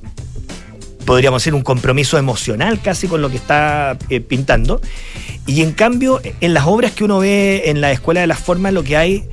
[1.06, 4.82] podríamos decir, un compromiso emocional casi con lo que está eh, pintando.
[5.46, 8.74] Y en cambio, en las obras que uno ve en la Escuela de las Formas,
[8.74, 9.28] lo que hay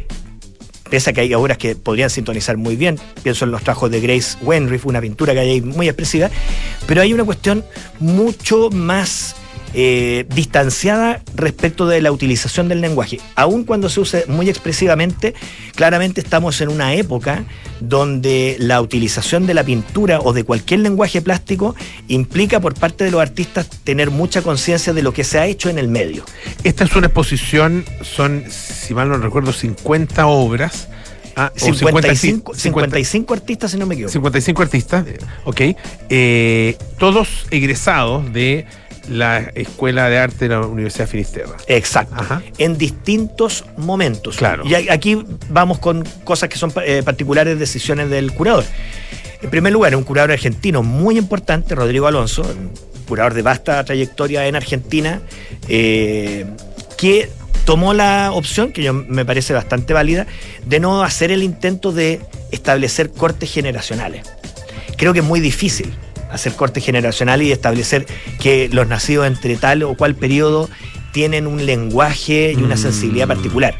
[0.90, 4.00] pese a que hay obras que podrían sintonizar muy bien, pienso en los trabajos de
[4.00, 6.30] Grace Wenrich, una pintura que hay muy expresiva,
[6.86, 7.64] pero hay una cuestión
[8.00, 9.36] mucho más
[9.72, 13.20] eh, distanciada respecto de la utilización del lenguaje.
[13.36, 15.34] Aun cuando se use muy expresivamente,
[15.74, 17.44] claramente estamos en una época
[17.80, 21.74] donde la utilización de la pintura o de cualquier lenguaje plástico
[22.08, 25.70] implica por parte de los artistas tener mucha conciencia de lo que se ha hecho
[25.70, 26.24] en el medio.
[26.64, 30.88] Esta es una exposición, son, si mal no recuerdo, 50 obras.
[31.36, 34.12] Ah, 55, 55, artistas, si no me equivoco.
[34.12, 35.06] 55 artistas,
[35.44, 35.60] ok.
[36.08, 38.66] Eh, todos egresados de
[39.08, 41.56] la Escuela de Arte de la Universidad de Finisterra.
[41.66, 42.42] Exacto.
[42.58, 44.36] En distintos momentos.
[44.36, 44.64] Claro.
[44.66, 48.64] Y aquí vamos con cosas que son eh, particulares decisiones del curador.
[49.42, 52.70] En primer lugar, un curador argentino muy importante, Rodrigo Alonso, un
[53.08, 55.22] curador de vasta trayectoria en Argentina,
[55.68, 56.46] eh,
[56.98, 57.30] que
[57.64, 60.26] tomó la opción, que yo me parece bastante válida,
[60.66, 64.26] de no hacer el intento de establecer cortes generacionales.
[64.96, 65.94] Creo que es muy difícil
[66.32, 68.06] hacer corte generacional y establecer
[68.40, 70.68] que los nacidos entre tal o cual periodo
[71.12, 72.78] tienen un lenguaje y una mm.
[72.78, 73.74] sensibilidad particular.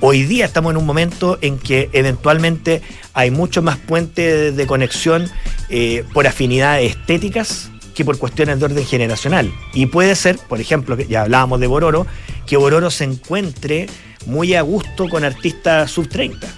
[0.00, 2.80] Hoy día estamos en un momento en que eventualmente
[3.12, 5.28] hay mucho más puente de conexión
[5.68, 9.52] eh, por afinidades estéticas que por cuestiones de orden generacional.
[9.74, 12.06] Y puede ser, por ejemplo, que ya hablábamos de Bororo,
[12.46, 13.86] que Bororo se encuentre
[14.26, 16.48] muy a gusto con artistas sub 30.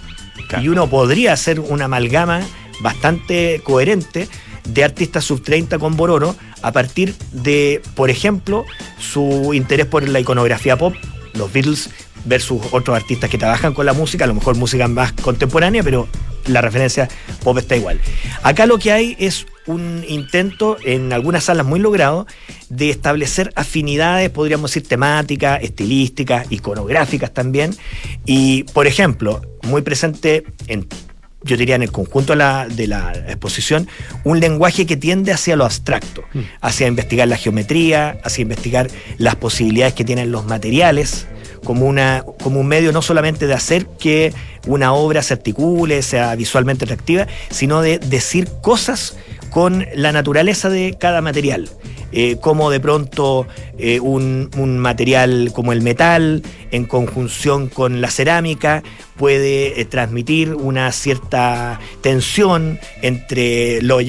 [0.61, 2.41] Y uno podría hacer una amalgama
[2.81, 4.27] bastante coherente
[4.65, 8.65] de artistas sub 30 con Bororo a partir de, por ejemplo,
[8.99, 10.95] su interés por la iconografía pop,
[11.33, 11.89] los Beatles
[12.25, 16.07] versus otros artistas que trabajan con la música, a lo mejor música más contemporánea, pero
[16.47, 17.09] la referencia
[17.43, 17.99] pop está igual.
[18.43, 22.27] Acá lo que hay es un intento, en algunas salas muy logrado,
[22.69, 27.75] de establecer afinidades, podríamos decir, temáticas, estilísticas, iconográficas también.
[28.25, 30.87] Y, por ejemplo, muy presente en
[31.43, 33.87] yo diría en el conjunto de la, exposición,
[34.23, 36.39] un lenguaje que tiende hacia lo abstracto, mm.
[36.61, 41.27] hacia investigar la geometría, hacia investigar las posibilidades que tienen los materiales,
[41.63, 44.33] como, una, como un medio no solamente de hacer que
[44.67, 49.15] una obra se articule, sea visualmente atractiva, sino de decir cosas
[49.53, 51.69] con la naturaleza de cada material.
[52.11, 58.83] Eh, como de pronto eh, un, material como el metal, en conjunción con la cerámica,
[59.15, 63.99] puede eh, transmitir una cierta tensión entre lo,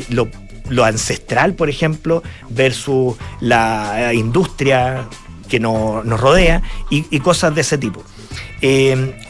[0.84, 5.08] ancestral, por ejemplo, versus la industria
[5.48, 8.02] que nos rodea y, cosas de ese tipo.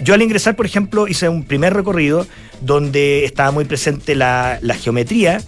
[0.00, 2.27] yo al ingresar, por ejemplo, hice un primer recorrido
[2.61, 5.40] donde estaba muy presente la, geometría,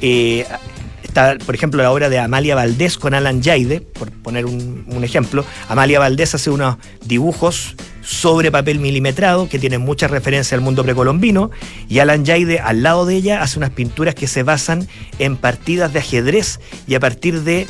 [0.00, 5.44] Está, por ejemplo, la obra de Amalia Valdés con Alan Yaide, por poner un, ejemplo.
[5.68, 11.50] Amalia Valdés hace unos dibujos sobre papel milimetrado que tienen mucha referencia al mundo precolombino
[11.88, 15.92] y Alan Yaide al lado de ella hace unas pinturas que se basan en partidas
[15.92, 17.66] de ajedrez y a partir de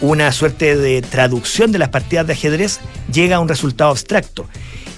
[0.00, 2.80] una suerte de traducción de las partidas de ajedrez
[3.12, 4.48] llega a un resultado abstracto.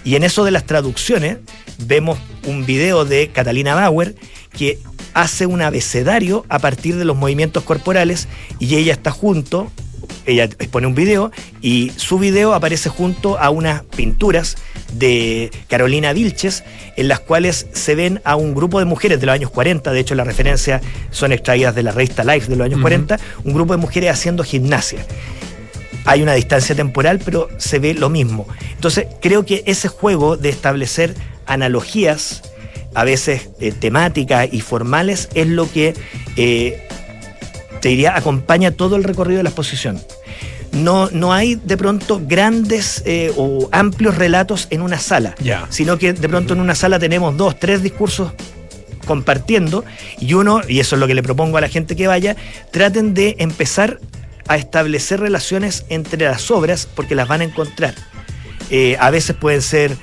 [0.05, 1.39] Y en eso de las traducciones
[1.79, 4.15] vemos un video de Catalina Bauer
[4.57, 4.79] que
[5.15, 9.71] hace un abecedario a partir de los movimientos corporales y ella está junto,
[10.27, 14.57] ella expone un video y su video aparece junto a unas pinturas
[14.93, 16.65] de Carolina Vilches
[16.97, 20.01] en las cuales se ven a un grupo de mujeres de los años 40, de
[20.01, 23.73] hecho las referencias son extraídas de la revista Life de los años 40, un grupo
[23.73, 25.05] de mujeres haciendo gimnasia.
[26.05, 28.49] Hay una distancia temporal, pero se ve lo mismo.
[28.75, 31.15] Entonces, creo que ese juego de establecer
[31.47, 32.43] analogías
[32.95, 35.95] a veces eh, temáticas y formales, es lo que
[36.37, 36.87] eh,
[37.81, 40.01] te diría acompaña todo el recorrido de la exposición.
[40.73, 45.35] No, no hay de pronto grandes eh, o amplios relatos en una sala,
[45.69, 48.33] sino que de pronto en una sala tenemos dos, tres discursos
[49.05, 49.85] compartiendo
[50.19, 52.37] y uno, y eso es lo que le propongo a la gente que vaya,
[52.71, 54.01] traten de empezar
[54.49, 57.95] a establecer relaciones entre las obras porque las van a encontrar.
[58.99, 59.99] a veces pueden ser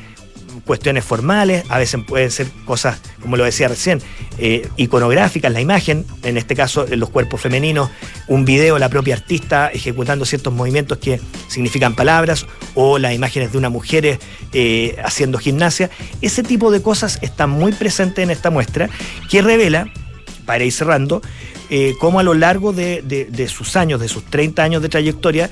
[0.66, 4.02] cuestiones formales, a veces pueden ser cosas, como lo decía recién,
[4.38, 7.90] eh, iconográficas, la imagen, en este caso en los cuerpos femeninos,
[8.28, 12.46] un video, la propia artista ejecutando ciertos movimientos que significan palabras,
[12.76, 14.20] o las imágenes de una mujer
[14.54, 15.90] eh, haciendo gimnasia.
[16.22, 18.90] Ese tipo de cosas están muy presentes en esta muestra,
[19.30, 19.92] que revela,
[20.46, 21.22] para ir cerrando,
[21.70, 25.50] eh, cómo a lo largo de, sus años, de sus 30 años de trayectoria,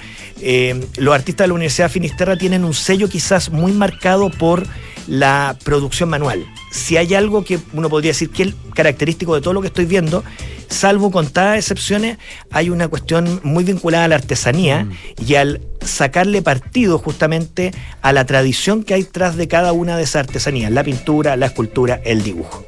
[0.98, 4.66] los artistas de la Universidad de Finisterra tienen un sello quizás muy marcado por
[5.08, 6.46] la producción manual.
[6.72, 9.86] Si hay algo que uno podría decir que es característico de todo lo que estoy
[9.86, 10.24] viendo,
[10.70, 12.18] salvo contadas excepciones,
[12.52, 14.92] hay una cuestión muy vinculada a la artesanía mm.
[15.26, 20.04] y al sacarle partido justamente a la tradición que hay tras de cada una de
[20.04, 22.66] esas artesanías, la pintura, la escultura, el dibujo.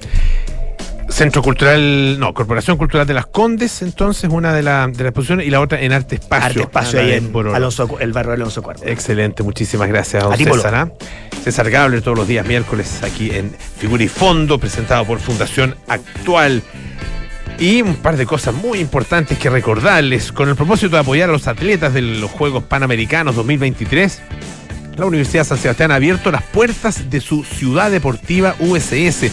[1.10, 5.48] Centro Cultural, no, Corporación Cultural de las Condes, entonces, una de, la- de las exposiciones,
[5.48, 6.46] y la otra en Arte Espacio.
[6.46, 7.32] Arte Espacio Ah, ahí en.
[7.56, 8.84] Alonso, el barrio Alonso Cuarto.
[8.86, 10.38] Excelente, muchísimas gracias a don A.
[10.38, 10.76] César.
[10.76, 10.92] ¿ah?
[11.44, 16.62] César Gable todos los días miércoles aquí en Figura y Fondo, presentado por Fundación Actual.
[17.58, 20.32] Y un par de cosas muy importantes que recordarles.
[20.32, 24.22] Con el propósito de apoyar a los atletas de los Juegos Panamericanos 2023,
[24.96, 29.32] la Universidad San Sebastián ha abierto las puertas de su ciudad deportiva USS,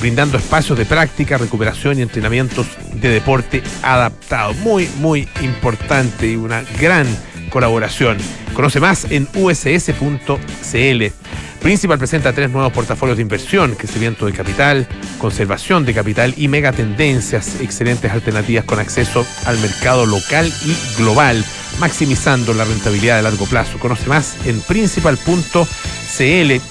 [0.00, 4.54] brindando espacios de práctica, recuperación y entrenamientos de deporte adaptado.
[4.54, 7.06] Muy, muy importante y una gran
[7.50, 8.18] colaboración.
[8.54, 11.04] Conoce más en uss.cl.
[11.60, 14.86] Principal presenta tres nuevos portafolios de inversión, crecimiento de capital,
[15.18, 21.44] conservación de capital y megatendencias, excelentes alternativas con acceso al mercado local y global,
[21.80, 23.78] maximizando la rentabilidad de largo plazo.
[23.78, 25.64] Conoce más en principal.cl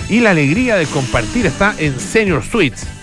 [0.09, 2.94] y la alegría de compartir está en Senior Suites.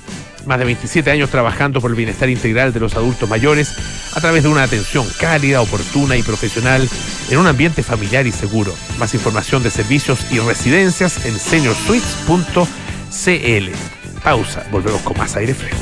[0.47, 3.75] Más de 27 años trabajando por el bienestar integral de los adultos mayores
[4.15, 6.89] a través de una atención cálida, oportuna y profesional
[7.31, 8.75] en un ambiente familiar y seguro.
[8.99, 13.71] Más información de servicios y residencias en seniorsuites.cl.
[14.23, 15.81] Pausa, volvemos con más aire fresco.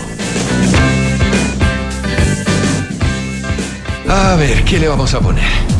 [4.09, 5.80] A ver, ¿qué le vamos a poner?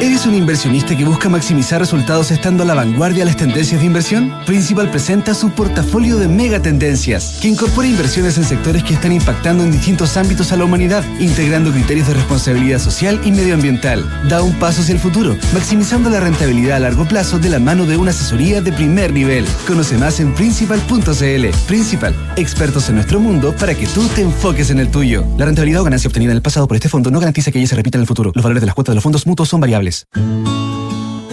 [0.00, 3.86] ¿Eres un inversionista que busca maximizar resultados estando a la vanguardia de las tendencias de
[3.86, 4.32] inversión?
[4.44, 9.62] Principal presenta su portafolio de mega tendencias, que incorpora inversiones en sectores que están impactando
[9.62, 14.04] en distintos ámbitos a la humanidad, integrando criterios de responsabilidad social y medioambiental.
[14.28, 17.86] Da un paso hacia el futuro, maximizando la rentabilidad a largo plazo de la mano
[17.86, 19.46] de una asesoría de primer nivel.
[19.66, 21.46] Conoce más en principal.cl.
[21.66, 25.24] Principal, expertos en nuestro mundo para que tú te enfoques en el tuyo.
[25.38, 27.68] La rentabilidad o ganancia obtenida en el pasado por este fondo no garantiza que ella
[27.68, 28.32] se repita en el futuro.
[28.34, 29.83] Los valores de las cuotas de los fondos mutuos son variables.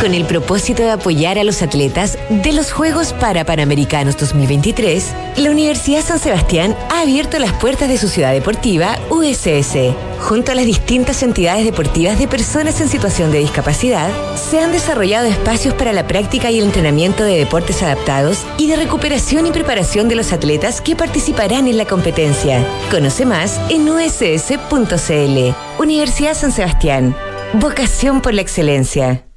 [0.00, 5.50] Con el propósito de apoyar a los atletas de los Juegos para Panamericanos 2023, la
[5.50, 9.92] Universidad San Sebastián ha abierto las puertas de su ciudad deportiva USS.
[10.20, 15.26] Junto a las distintas entidades deportivas de personas en situación de discapacidad, se han desarrollado
[15.26, 20.08] espacios para la práctica y el entrenamiento de deportes adaptados y de recuperación y preparación
[20.08, 22.64] de los atletas que participarán en la competencia.
[22.92, 25.82] Conoce más en uss.cl.
[25.82, 27.16] Universidad San Sebastián.
[27.54, 29.27] Vocación por la excelencia.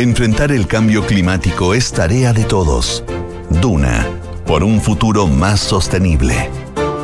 [0.00, 3.04] Enfrentar el cambio climático es tarea de todos.
[3.60, 4.08] Duna,
[4.46, 6.48] por un futuro más sostenible.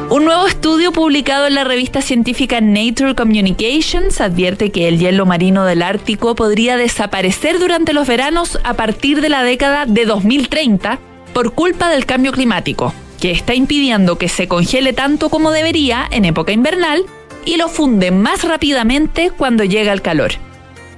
[0.09, 5.67] Un nuevo estudio publicado en la revista científica Nature Communications advierte que el hielo marino
[5.67, 10.99] del Ártico podría desaparecer durante los veranos a partir de la década de 2030
[11.35, 16.25] por culpa del cambio climático, que está impidiendo que se congele tanto como debería en
[16.25, 17.05] época invernal
[17.45, 20.46] y lo funde más rápidamente cuando llega el calor.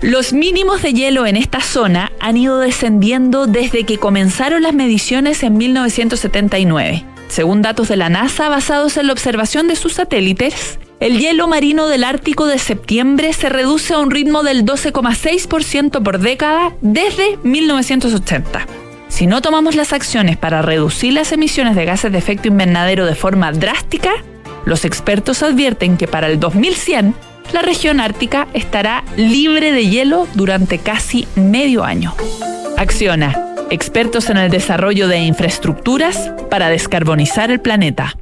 [0.00, 5.42] Los mínimos de hielo en esta zona han ido descendiendo desde que comenzaron las mediciones
[5.42, 7.04] en 1979.
[7.26, 11.88] Según datos de la NASA basados en la observación de sus satélites, el hielo marino
[11.88, 18.66] del Ártico de septiembre se reduce a un ritmo del 12,6% por década desde 1980.
[19.08, 23.16] Si no tomamos las acciones para reducir las emisiones de gases de efecto invernadero de
[23.16, 24.12] forma drástica,
[24.64, 27.14] los expertos advierten que para el 2100
[27.52, 32.14] la región ártica estará libre de hielo durante casi medio año.
[32.76, 38.16] Acciona, expertos en el desarrollo de infraestructuras para descarbonizar el planeta.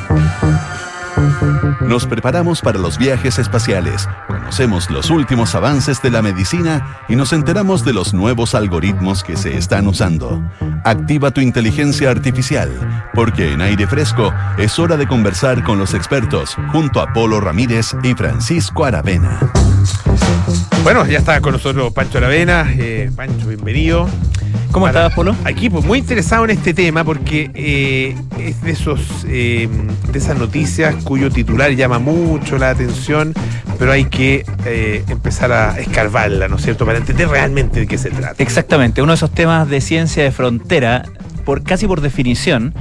[1.82, 7.34] Nos preparamos para los viajes espaciales, conocemos los últimos avances de la medicina y nos
[7.34, 10.42] enteramos de los nuevos algoritmos que se están usando.
[10.84, 12.70] Activa tu inteligencia artificial,
[13.14, 17.96] porque en aire fresco es hora de conversar con los expertos junto a Polo Ramírez
[18.04, 19.40] y Francisco Aravena.
[20.84, 22.72] Bueno, ya está con nosotros Pancho Aravena.
[22.76, 24.10] Eh, Pancho, bienvenido.
[24.74, 25.36] ¿Cómo Para- estás, Polo?
[25.44, 29.00] Aquí, pues muy interesado en este tema porque eh, es de esos
[29.30, 29.70] eh,
[30.12, 33.34] de esas noticias cuyo titular llama mucho la atención,
[33.78, 38.00] pero hay que eh, empezar a escarbarla, ¿no es cierto?, para entender realmente de qué
[38.00, 38.42] se trata.
[38.42, 41.04] Exactamente, uno de esos temas de ciencia de frontera,
[41.46, 42.74] por casi por definición,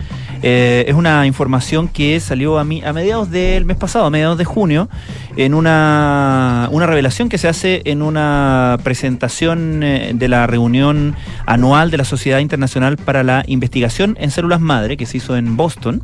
[0.42, 4.36] eh, es una información que salió a, mí, a mediados del mes pasado, a mediados
[4.38, 4.88] de junio,
[5.36, 11.14] en una, una revelación que se hace en una presentación eh, de la reunión
[11.46, 15.56] anual de la Sociedad Internacional para la Investigación en Células Madre, que se hizo en
[15.56, 16.02] Boston.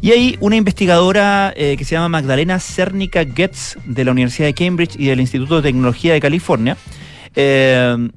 [0.00, 4.54] Y ahí una investigadora eh, que se llama Magdalena Cernica Getz de la Universidad de
[4.54, 6.76] Cambridge y del Instituto de Tecnología de California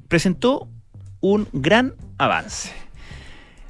[0.08, 0.66] presentó
[1.20, 2.72] un gran avance.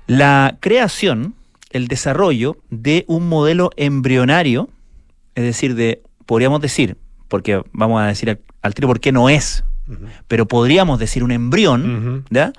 [0.07, 1.35] La creación,
[1.73, 4.69] el desarrollo de un modelo embrionario,
[5.35, 6.97] es decir, de, podríamos decir,
[7.29, 9.65] porque vamos a decir al, al tiro por qué no es,
[10.29, 12.53] pero podríamos decir un embrión, ¿ya?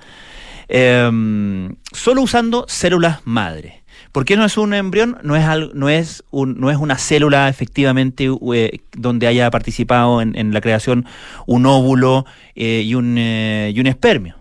[0.68, 3.84] Em, solo usando células madre.
[4.11, 5.18] ¿Por qué no es un embrión?
[5.24, 10.22] No es, al- no es, un- no es una célula efectivamente eh, donde haya participado
[10.22, 11.05] en, en la creación
[11.47, 14.36] un óvulo eh, y, un, eh, y un espermio.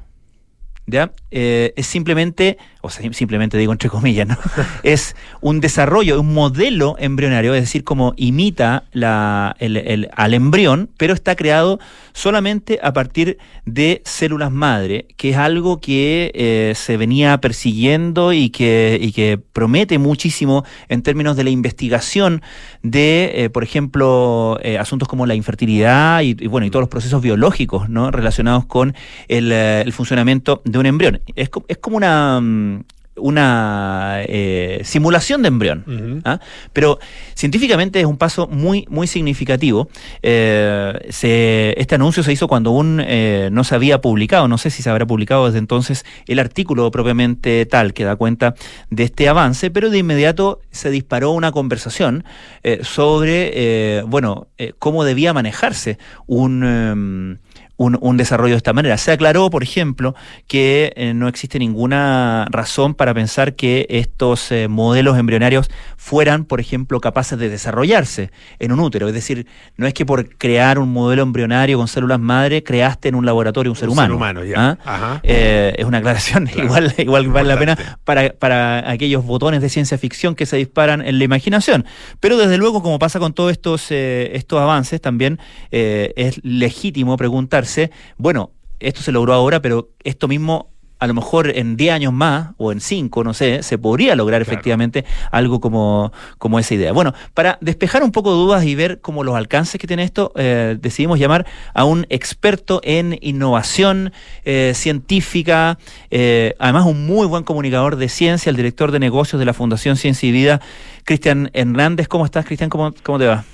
[0.86, 1.12] ¿Ya?
[1.30, 4.36] Eh, es simplemente, o sea, simplemente digo entre comillas, ¿no?
[4.82, 10.90] es un desarrollo, un modelo embrionario, es decir, como imita la, el- el- al embrión,
[10.98, 11.78] pero está creado
[12.12, 18.50] solamente a partir de células madre, que es algo que eh, se venía persiguiendo y
[18.50, 22.42] que, promete muchísimo en términos de la investigación
[22.82, 27.22] de, eh, por ejemplo, eh, asuntos como la infertilidad y, bueno, y todos los procesos
[27.22, 28.10] biológicos ¿no?
[28.10, 28.94] relacionados con
[29.28, 31.20] el, funcionamiento de un embrión.
[31.36, 32.80] Es, es como una, mm,
[33.16, 36.22] una eh, simulación de embrión.
[36.24, 36.40] ¿ah?
[36.72, 36.98] Pero
[37.34, 39.88] científicamente es un paso muy, muy significativo.
[40.22, 44.70] Eh, se- este anuncio se hizo cuando aún eh, no se había publicado, no sé
[44.70, 48.54] si se habrá publicado desde entonces el artículo propiamente tal que da cuenta
[48.90, 52.24] de este avance, pero de inmediato se disparó una conversación
[52.62, 53.50] eh, sobre,
[53.98, 54.48] eh, bueno,
[54.78, 56.62] cómo debía manejarse un...
[56.64, 57.38] em,
[57.82, 58.96] un, un desarrollo de esta manera.
[58.96, 60.14] Se aclaró, por ejemplo,
[60.46, 66.60] que eh, no existe ninguna razón para pensar que estos eh, modelos embrionarios fueran, por
[66.60, 69.08] ejemplo, capaces de desarrollarse en un útero.
[69.08, 73.14] Es decir, no es que por crear un modelo embrionario con células madre creaste en
[73.14, 74.08] un laboratorio un ser Un humano.
[74.08, 74.54] ser humano, ya.
[74.56, 74.78] ¿Ah?
[74.84, 75.20] Ajá.
[75.22, 79.98] Eh, es una aclaración, igual, igual vale la pena para, para aquellos botones de ciencia
[79.98, 81.84] ficción que se disparan en la imaginación.
[82.20, 85.38] Pero desde luego, como pasa con todos estos, estos avances, también
[85.70, 87.71] es legítimo preguntarse,
[88.18, 88.50] bueno,
[88.80, 92.70] esto se logró ahora, pero esto mismo a lo mejor en 10 años más o
[92.70, 96.92] en 5, no sé, se podría lograr efectivamente algo como, como esa idea.
[96.92, 100.78] Bueno, para despejar un poco dudas y ver como los alcances que tiene esto, eh,
[100.80, 101.44] decidimos llamar
[101.74, 104.12] a un experto en innovación
[104.44, 105.76] eh, científica,
[106.12, 109.96] eh, además un muy buen comunicador de ciencia, el director de negocios de la Fundación
[109.96, 110.60] Ciencia y Vida,
[111.02, 112.06] Cristian Hernández.
[112.06, 112.70] ¿Cómo estás, Cristian?
[112.70, 113.44] ¿Cómo, ¿Cómo te va?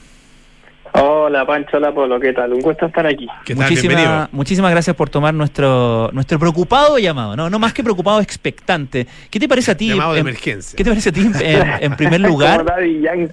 [1.00, 2.52] Hola Pancho, hola Polo, ¿qué tal?
[2.52, 3.26] Un gusto estar aquí.
[3.54, 9.06] Muchísimas, muchísimas gracias por tomar nuestro nuestro preocupado llamado, no, no más que preocupado, expectante.
[9.30, 9.88] ¿Qué te parece a ti?
[9.88, 10.76] Llamado de en- emergencia.
[10.76, 11.32] ¿Qué te parece a ti en,
[11.80, 12.64] en primer lugar?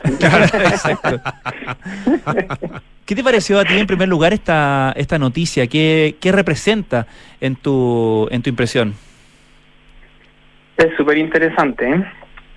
[0.03, 1.19] Exacto.
[3.05, 5.67] ¿Qué te pareció a ti en primer lugar esta, esta noticia?
[5.67, 7.07] ¿Qué, qué representa
[7.39, 8.93] en tu, en tu impresión?
[10.77, 11.89] Es súper interesante.
[11.89, 12.03] ¿eh?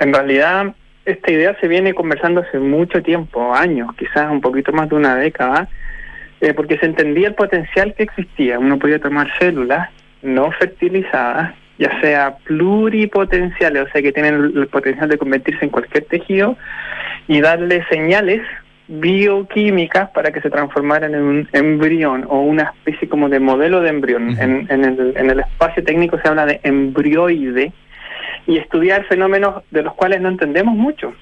[0.00, 0.74] En realidad,
[1.08, 5.16] esta idea se viene conversando hace mucho tiempo, años, quizás un poquito más de una
[5.16, 5.68] década,
[6.40, 8.58] eh, porque se entendía el potencial que existía.
[8.58, 9.88] Uno podía tomar células
[10.22, 16.04] no fertilizadas, ya sea pluripotenciales, o sea, que tienen el, potencial de convertirse en cualquier
[16.04, 16.56] tejido,
[17.26, 18.42] y darle señales
[18.88, 23.90] bioquímicas para que se transformaran en un embrión o una especie como de modelo de
[23.90, 24.36] embrión.
[24.40, 27.72] en, en el, en el espacio técnico se habla de embrioide
[28.48, 31.12] y estudiar fenómenos de los cuales no entendemos mucho,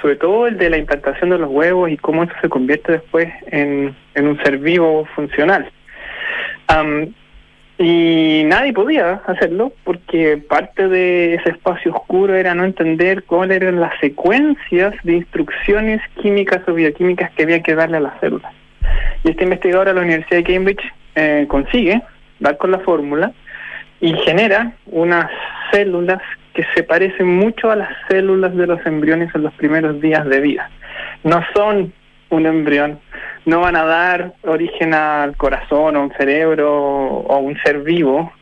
[0.00, 3.28] sobre todo el de la implantación de los huevos y cómo eso se convierte después
[3.48, 5.70] en, en un ser vivo funcional.
[7.78, 13.78] Y nadie podía hacerlo porque parte de ese espacio oscuro era no entender cuáles eran
[13.78, 18.52] las secuencias de instrucciones químicas o bioquímicas que había que darle a las células.
[19.24, 22.00] Y este investigador a la Universidad de Cambridge eh, consigue
[22.40, 23.32] dar con la fórmula
[24.00, 25.30] y genera unas
[25.70, 26.22] células
[26.54, 30.40] que se parecen mucho a las células de los embriones en los primeros días de
[30.40, 30.70] vida.
[31.24, 31.92] No son
[32.30, 32.98] un embrión,
[33.44, 38.32] no van a dar origen al corazón o un cerebro o un ser vivo.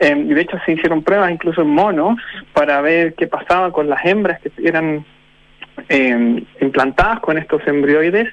[0.00, 2.20] Eh, de hecho se hicieron pruebas incluso en monos
[2.52, 5.04] para ver qué pasaba con las hembras que eran
[5.88, 8.28] eh, implantadas con estos embrioides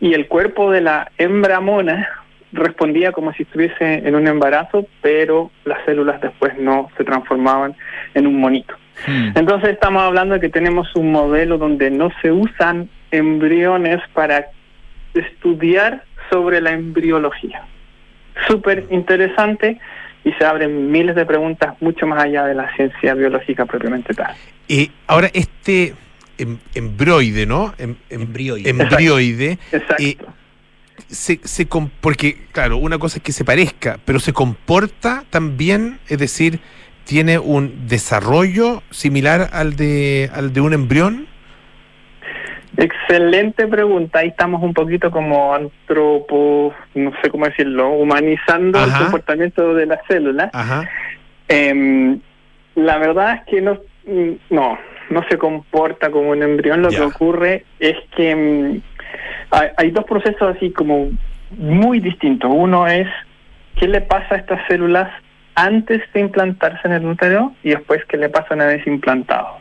[0.00, 2.08] y el cuerpo de la hembra mona
[2.52, 7.74] respondía como si estuviese en un embarazo, pero las células después no se transformaban
[8.14, 8.74] en un monito.
[9.06, 9.30] Hmm.
[9.34, 14.46] Entonces estamos hablando de que tenemos un modelo donde no se usan embriones para
[15.14, 17.62] estudiar sobre la embriología.
[18.46, 19.80] Súper interesante
[20.24, 24.34] y se abren miles de preguntas mucho más allá de la ciencia biológica propiamente tal.
[24.66, 25.94] Y ahora este
[26.38, 27.74] em- embroide, ¿no?
[27.78, 28.70] Em- em- Embrioide.
[28.70, 30.02] embrioide, Exacto.
[30.02, 30.16] eh,
[31.08, 35.98] se, se com- porque, claro, una cosa es que se parezca, pero se comporta también,
[36.08, 36.58] es decir,
[37.04, 41.26] tiene un desarrollo similar al de, al de un embrión.
[42.76, 44.20] Excelente pregunta.
[44.20, 48.96] Ahí estamos un poquito como antropo, no sé cómo decirlo, humanizando Ajá.
[48.96, 50.50] el comportamiento de las células.
[50.52, 50.88] Ajá.
[51.48, 52.18] Em,
[52.74, 54.78] la verdad es que no, mm, no,
[55.10, 56.82] no se comporta como un embrión.
[56.82, 58.80] Lo que ocurre es que mm,
[59.50, 61.10] hay, hay dos procesos así como
[61.50, 62.50] muy distintos.
[62.52, 63.06] Uno es
[63.76, 65.10] qué le pasa a estas células
[65.54, 69.58] antes de implantarse en el útero y después qué le pasa una vez implantado.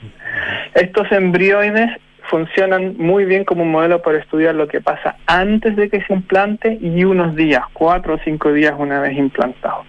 [0.73, 1.89] Estos embrioides
[2.29, 6.13] funcionan muy bien como un modelo para estudiar lo que pasa antes de que se
[6.13, 9.85] implante y unos días, cuatro o cinco días una vez implantado.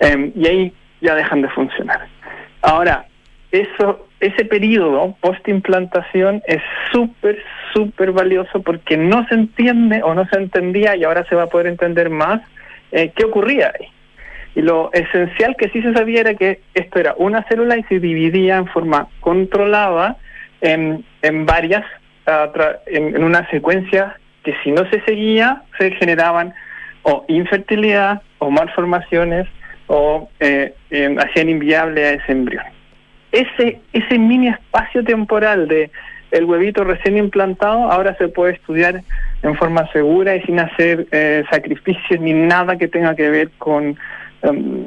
[0.00, 2.06] Em, y ahí ya dejan de funcionar.
[2.62, 3.06] Ahora,
[3.52, 7.38] eso, ese periodo post-implantación es súper,
[7.72, 11.48] súper valioso porque no se entiende o no se entendía y ahora se va a
[11.48, 12.40] poder entender más
[12.90, 13.86] eh, qué ocurría ahí.
[14.54, 17.98] Y lo esencial que sí se sabía era que esto era una célula y se
[17.98, 20.16] dividía en forma controlada
[20.60, 21.84] en, en varias,
[22.86, 26.54] en, en una secuencia que si no se seguía se generaban
[27.02, 29.48] o infertilidad o malformaciones
[29.86, 32.64] o eh, eh, hacían inviable a ese embrión.
[33.32, 35.90] Ese, ese mini espacio temporal de
[36.30, 39.02] el huevito recién implantado ahora se puede estudiar
[39.42, 43.96] en forma segura y sin hacer eh, sacrificios ni nada que tenga que ver con
[44.44, 44.84] em,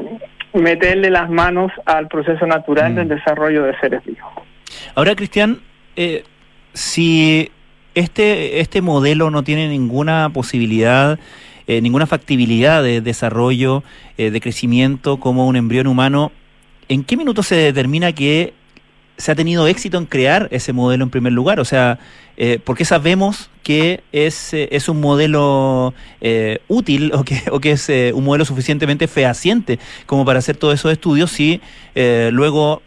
[0.53, 2.95] meterle las manos al proceso natural Mm.
[2.95, 4.31] del desarrollo de seres vivos.
[4.95, 5.59] Ahora, Cristian,
[5.95, 6.23] eh,
[6.73, 7.51] si
[7.95, 11.19] este, este modelo no tiene ninguna posibilidad,
[11.67, 13.83] eh, ninguna factibilidad de desarrollo,
[14.17, 16.31] eh, de crecimiento como un embrión humano,
[16.89, 18.53] ¿en qué minuto se determina que
[19.17, 21.59] se ha tenido éxito en crear ese modelo en primer lugar?
[21.59, 21.99] O sea,
[22.37, 27.59] eh, ¿por qué sabemos que es, eh, es un modelo eh, útil o que, o
[27.59, 31.59] que es eh, un modelo suficientemente fehaciente como para hacer todos esos estudios si
[32.31, 32.81] luego,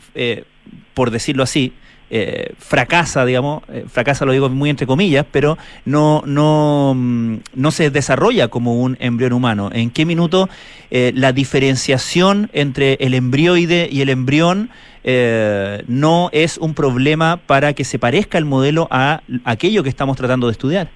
[0.95, 1.75] por decirlo así,
[2.13, 7.71] eh, fracasa, digamos, eh, fracasa lo digo muy entre comillas, pero no, no, mm, no
[7.71, 9.71] se desarrolla como un embrión humano.
[9.73, 10.49] ¿En qué minuto
[10.91, 14.71] eh, la diferenciación entre el embrioide y el embrión
[15.87, 20.49] no es un problema para que se parezca el modelo a aquello que estamos tratando
[20.49, 20.89] de estudiar?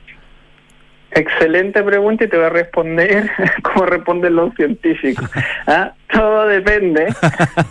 [1.12, 3.30] Excelente pregunta y te voy a responder
[3.62, 5.30] como responden los científicos.
[5.66, 5.92] ¿Ah?
[6.12, 7.06] Todo depende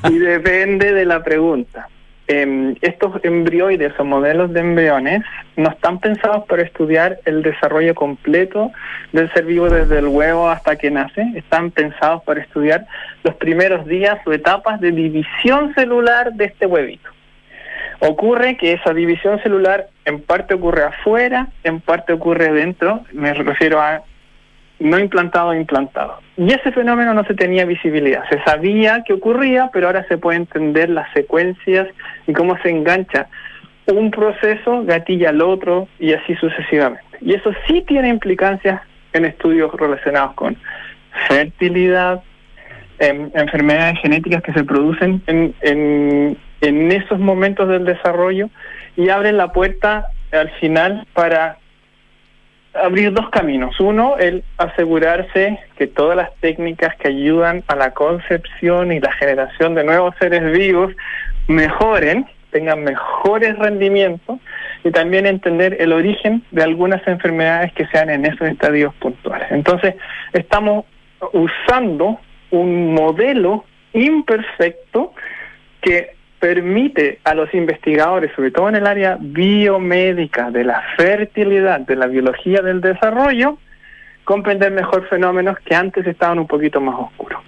[0.10, 1.88] y depende de la pregunta.
[2.28, 5.24] Em, estos embrioides o modelos de embriones
[5.58, 8.72] no están pensados para estudiar el desarrollo completo
[9.12, 11.22] del ser vivo desde el huevo hasta que nace.
[11.36, 12.86] Están pensados para estudiar
[13.24, 17.10] los primeros días o etapas de división celular de este huevito.
[18.00, 23.82] Ocurre que esa división celular en parte ocurre afuera, en parte ocurre dentro, me refiero
[23.82, 24.02] a
[24.80, 26.20] no implantado implantado.
[26.38, 28.24] Y ese fenómeno no se tenía visibilidad.
[28.30, 31.88] Se sabía que ocurría, pero ahora se puede entender las secuencias
[32.28, 33.28] y cómo se engancha
[33.88, 37.18] un proceso, gatilla al otro y así sucesivamente.
[37.22, 38.82] Y eso sí tiene implicancias
[39.14, 40.58] en estudios relacionados con
[41.28, 42.24] fertilidad,
[43.00, 48.50] em, enfermedades genéticas que se producen en, en, en esos momentos del desarrollo
[48.96, 51.58] y abren la puerta al final para
[52.74, 53.80] abrir dos caminos.
[53.80, 59.76] Uno, el asegurarse que todas las técnicas que ayudan a la concepción y la generación
[59.76, 60.92] de nuevos seres vivos
[61.48, 64.40] mejoren, tengan mejores rendimientos
[64.84, 69.52] y también entender el origen de algunas enfermedades que sean en esos estadios puntuales.
[69.52, 69.96] Entonces,
[70.34, 70.86] estamos
[71.32, 72.20] usando
[72.52, 75.14] un modelo imperfecto
[75.82, 81.96] que permite a los investigadores, sobre todo en el área biomédica, de la fertilidad, de
[81.96, 83.60] la biología del desarrollo,
[84.26, 87.42] comprender mejor fenómenos que antes estaban un poquito más oscuros.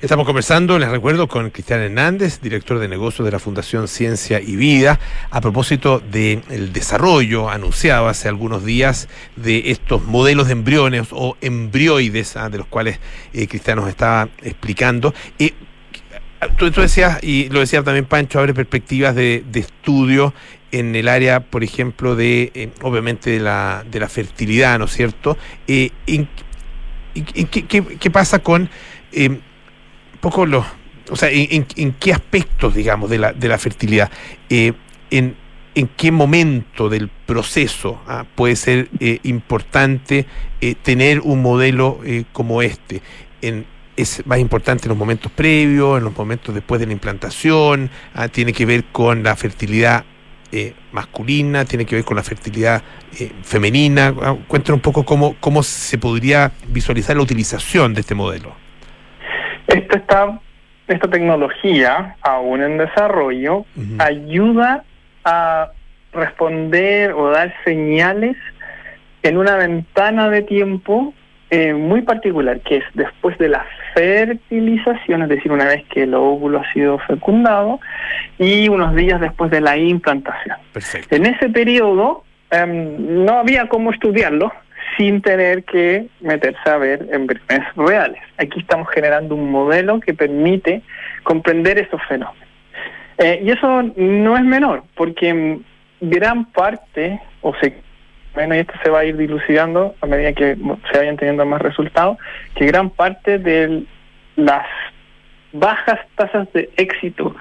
[0.00, 4.56] Estamos conversando, les recuerdo, con Cristian Hernández, director de negocios de la Fundación Ciencia y
[4.56, 4.98] Vida,
[5.30, 12.36] a propósito del desarrollo anunciado hace algunos días de estos modelos de embriones o embrioides,
[12.36, 12.98] ah, de los cuales
[13.32, 15.14] eh, Cristian nos estaba explicando.
[15.38, 15.52] Eh,
[16.56, 20.34] tú, tú, decías, y lo decía también Pancho, abre perspectivas de, de estudio
[20.72, 24.92] en el área, por ejemplo, de, eh, obviamente, de la, de la fertilidad, ¿no es
[24.92, 25.38] cierto?
[25.66, 25.90] Eh,
[27.18, 28.68] qué, pasa con
[29.12, 29.38] eh,
[30.20, 30.64] poco los,
[31.10, 34.10] o sea, en, en, qué aspectos, digamos, de la, de la fertilidad,
[34.50, 34.72] eh,
[35.10, 35.36] en,
[35.74, 38.88] en qué momento del proceso ah, puede ser
[39.22, 40.26] importante
[40.82, 42.00] tener un modelo
[42.32, 43.00] como este.
[43.98, 48.28] Es más importante en los momentos previos, en los momentos después de la implantación, ah,
[48.28, 50.04] tiene que ver con la fertilidad
[50.92, 52.82] masculina, tiene que ver con la fertilidad
[53.42, 54.14] femenina.
[54.22, 58.54] Ah, cuéntanos un poco cómo, cómo se podría visualizar la utilización de este modelo.
[59.66, 60.40] Esto está,
[60.86, 64.02] esta tecnología, aún en desarrollo, uh -huh.
[64.02, 64.84] ayuda
[65.24, 65.72] a
[66.12, 68.36] responder o dar señales
[69.22, 71.12] en una ventana de tiempo
[71.50, 76.14] eh, muy particular, que es después de la fertilización, es decir, una vez que el
[76.14, 77.80] óvulo ha sido fecundado,
[78.38, 80.58] y unos días después de la implantación.
[80.72, 81.16] Perfecto.
[81.16, 84.52] En ese periodo um, no había cómo estudiarlo,
[84.96, 88.20] sin tener que meterse a ver embriones reales.
[88.36, 90.82] Aquí estamos generando un modelo que permite
[91.22, 92.46] comprender esos fenómenos.
[93.18, 95.58] Eh, y eso no es menor, porque
[96.00, 97.74] gran parte, o se,
[98.38, 101.60] bueno, y esto se va a ir dilucidando a medida que se vayan teniendo más
[101.60, 102.18] resultados,
[102.54, 103.82] que gran parte de
[104.36, 104.64] las
[105.52, 107.34] bajas tasas de éxito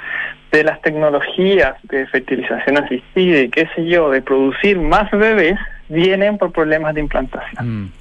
[0.52, 6.40] de las tecnologías de fertilización asistida y qué sé yo, de producir más bebés, vienen
[6.40, 7.84] por problemas de implantación.
[7.84, 7.92] Mm.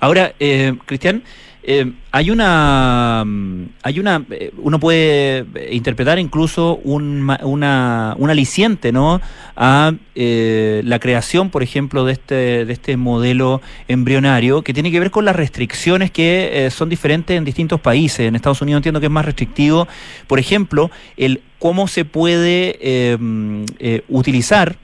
[0.00, 1.22] Ahora, eh, Cristian,
[1.68, 3.24] eh, hay una,
[3.82, 9.20] hay una, eh, uno puede interpretar incluso un, una, un aliciente, ¿no?
[9.56, 15.00] A eh, la creación, por ejemplo, de este, de este modelo embrionario que tiene que
[15.00, 18.20] ver con las restricciones que son diferentes en distintos países.
[18.20, 19.88] En Estados Unidos entiendo que es más restrictivo,
[20.28, 23.18] por ejemplo, el cómo se puede
[24.08, 24.76] utilizar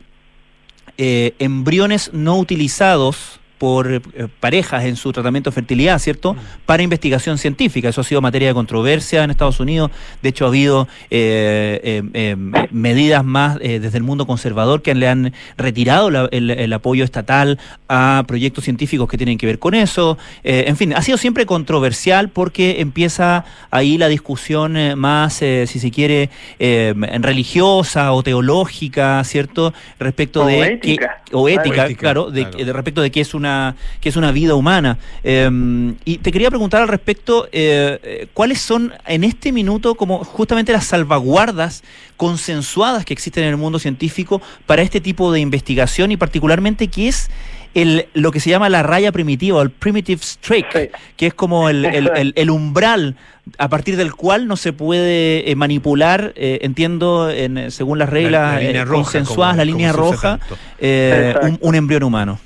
[0.96, 4.00] embriones no utilizados por eh,
[4.40, 6.34] parejas en su tratamiento de fertilidad, ¿cierto?
[6.66, 7.90] Para investigación científica.
[7.90, 9.92] Eso ha sido materia de controversia en Estados Unidos.
[10.20, 12.36] De hecho, ha habido eh, eh,
[12.72, 17.60] medidas más desde el mundo conservador que le han retirado la, el, el, apoyo estatal
[17.88, 20.18] a proyectos científicos que tienen que ver con eso.
[20.42, 26.30] En fin, ha sido siempre controversial porque empieza ahí la discusión más, si se quiere,
[26.58, 29.72] religiosa o teológica, ¿cierto?
[30.00, 30.62] Respecto o de...
[30.62, 31.22] Ética.
[31.24, 32.64] Que, o ética, claro, de, claro.
[32.64, 33.51] de respecto de que es una
[34.00, 34.98] que es una vida humana.
[35.24, 40.72] Eh, y te quería preguntar al respecto, eh, ¿cuáles son en este minuto como justamente
[40.72, 41.82] las salvaguardas
[42.16, 47.08] consensuadas que existen en el mundo científico para este tipo de investigación y particularmente qué
[47.08, 47.30] es
[47.74, 50.88] el, lo que se llama la raya primitiva, el primitive streak, sí.
[51.16, 53.16] que es como el, el, el, el, umbral
[53.58, 58.62] a partir del cual no se puede eh, manipular, eh, entiendo, en, según las reglas
[58.62, 60.38] la, la eh, consensuadas, la línea roja,
[60.80, 62.38] un, un embrión humano.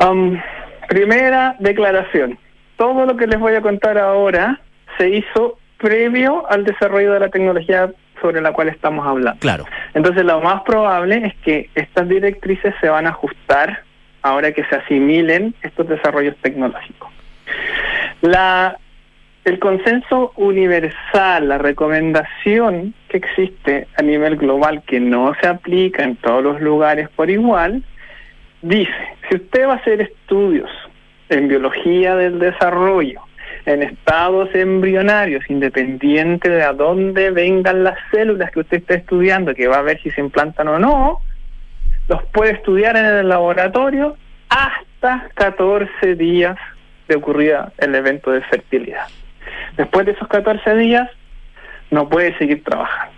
[0.00, 0.40] Um,
[0.88, 2.38] primera declaración.
[2.76, 4.60] Todo lo que les voy a contar ahora
[4.98, 7.90] se hizo previo al desarrollo de la tecnología
[8.20, 9.38] sobre la cual estamos hablando.
[9.40, 9.64] Claro.
[9.94, 13.82] Entonces, lo más probable es que estas directrices se van a ajustar
[14.22, 17.10] ahora que se asimilen estos desarrollos tecnológicos.
[18.22, 18.76] La,
[19.44, 26.16] el consenso universal, la recomendación que existe a nivel global que no se aplica en
[26.16, 27.82] todos los lugares por igual,
[28.68, 28.92] dice,
[29.28, 30.70] si usted va a hacer estudios
[31.28, 33.20] en biología del desarrollo,
[33.64, 39.66] en estados embrionarios, independiente de a dónde vengan las células que usted está estudiando, que
[39.66, 41.20] va a ver si se implantan o no,
[42.08, 44.16] los puede estudiar en el laboratorio
[44.48, 46.56] hasta 14 días
[47.08, 49.06] de ocurrida el evento de fertilidad.
[49.76, 51.10] Después de esos 14 días,
[51.90, 53.15] no puede seguir trabajando.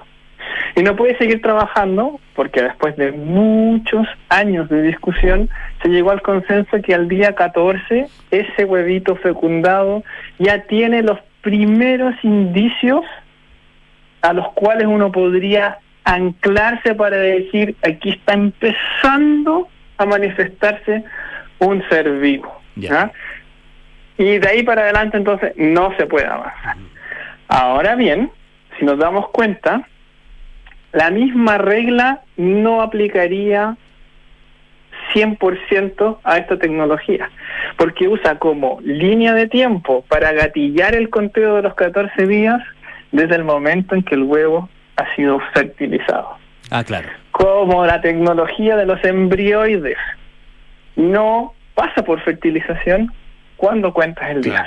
[0.78, 5.50] Y no puede seguir trabajando porque después de muchos años de discusión
[5.82, 10.04] se llegó al consenso que al día 14 ese huevito fecundado
[10.38, 13.04] ya tiene los primeros indicios
[14.22, 21.02] a los cuales uno podría anclarse para decir aquí está empezando a manifestarse
[21.58, 22.56] un ser vivo.
[22.76, 23.10] ¿ya?
[24.16, 26.76] Y de ahí para adelante entonces no se puede avanzar.
[27.48, 28.30] Ahora bien,
[28.78, 29.84] si nos damos cuenta,
[30.92, 33.76] la misma regla no aplicaría
[35.14, 37.30] 100% a esta tecnología,
[37.76, 42.60] porque usa como línea de tiempo para gatillar el conteo de los 14 días
[43.12, 46.36] desde el momento en que el huevo ha sido fertilizado.
[46.70, 47.08] Ah, claro.
[47.30, 49.96] Como la tecnología de los embrioides
[50.96, 53.12] no pasa por fertilización,
[53.58, 54.66] ¿cuándo cuentas el día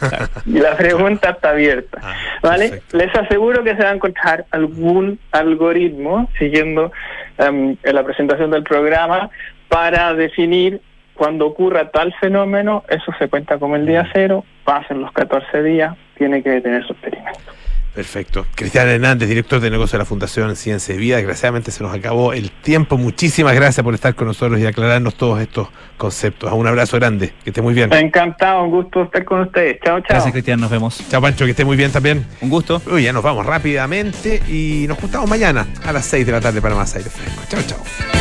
[0.00, 0.28] cero?
[0.46, 1.98] Y la pregunta está abierta.
[2.02, 2.82] Ah, ¿Vale?
[2.92, 6.90] Les aseguro que se va a encontrar algún algoritmo siguiendo
[7.36, 9.28] en la presentación del programa
[9.68, 10.80] para definir
[11.14, 15.96] cuando ocurra tal fenómeno, eso se cuenta como el día cero, pasen los 14 días,
[16.16, 17.40] tiene que detener su experimento.
[17.98, 18.46] Perfecto.
[18.54, 21.16] Cristian Hernández, director de negocio de la Fundación Ciencia y Vida.
[21.16, 22.96] Desgraciadamente se nos acabó el tiempo.
[22.96, 26.52] Muchísimas gracias por estar con nosotros y aclararnos todos estos conceptos.
[26.52, 27.32] Un abrazo grande.
[27.42, 27.92] Que esté muy bien.
[27.92, 29.80] Encantado, un gusto estar con ustedes.
[29.84, 30.10] Chao, chao.
[30.10, 30.60] Gracias, Cristian.
[30.60, 31.02] Nos vemos.
[31.10, 31.44] Chao, Pancho.
[31.44, 32.24] Que esté muy bien también.
[32.40, 32.80] Un gusto.
[32.88, 36.62] Uy, ya nos vamos rápidamente y nos juntamos mañana a las 6 de la tarde
[36.62, 37.42] para más aire fresco.
[37.48, 38.17] Chao, chao.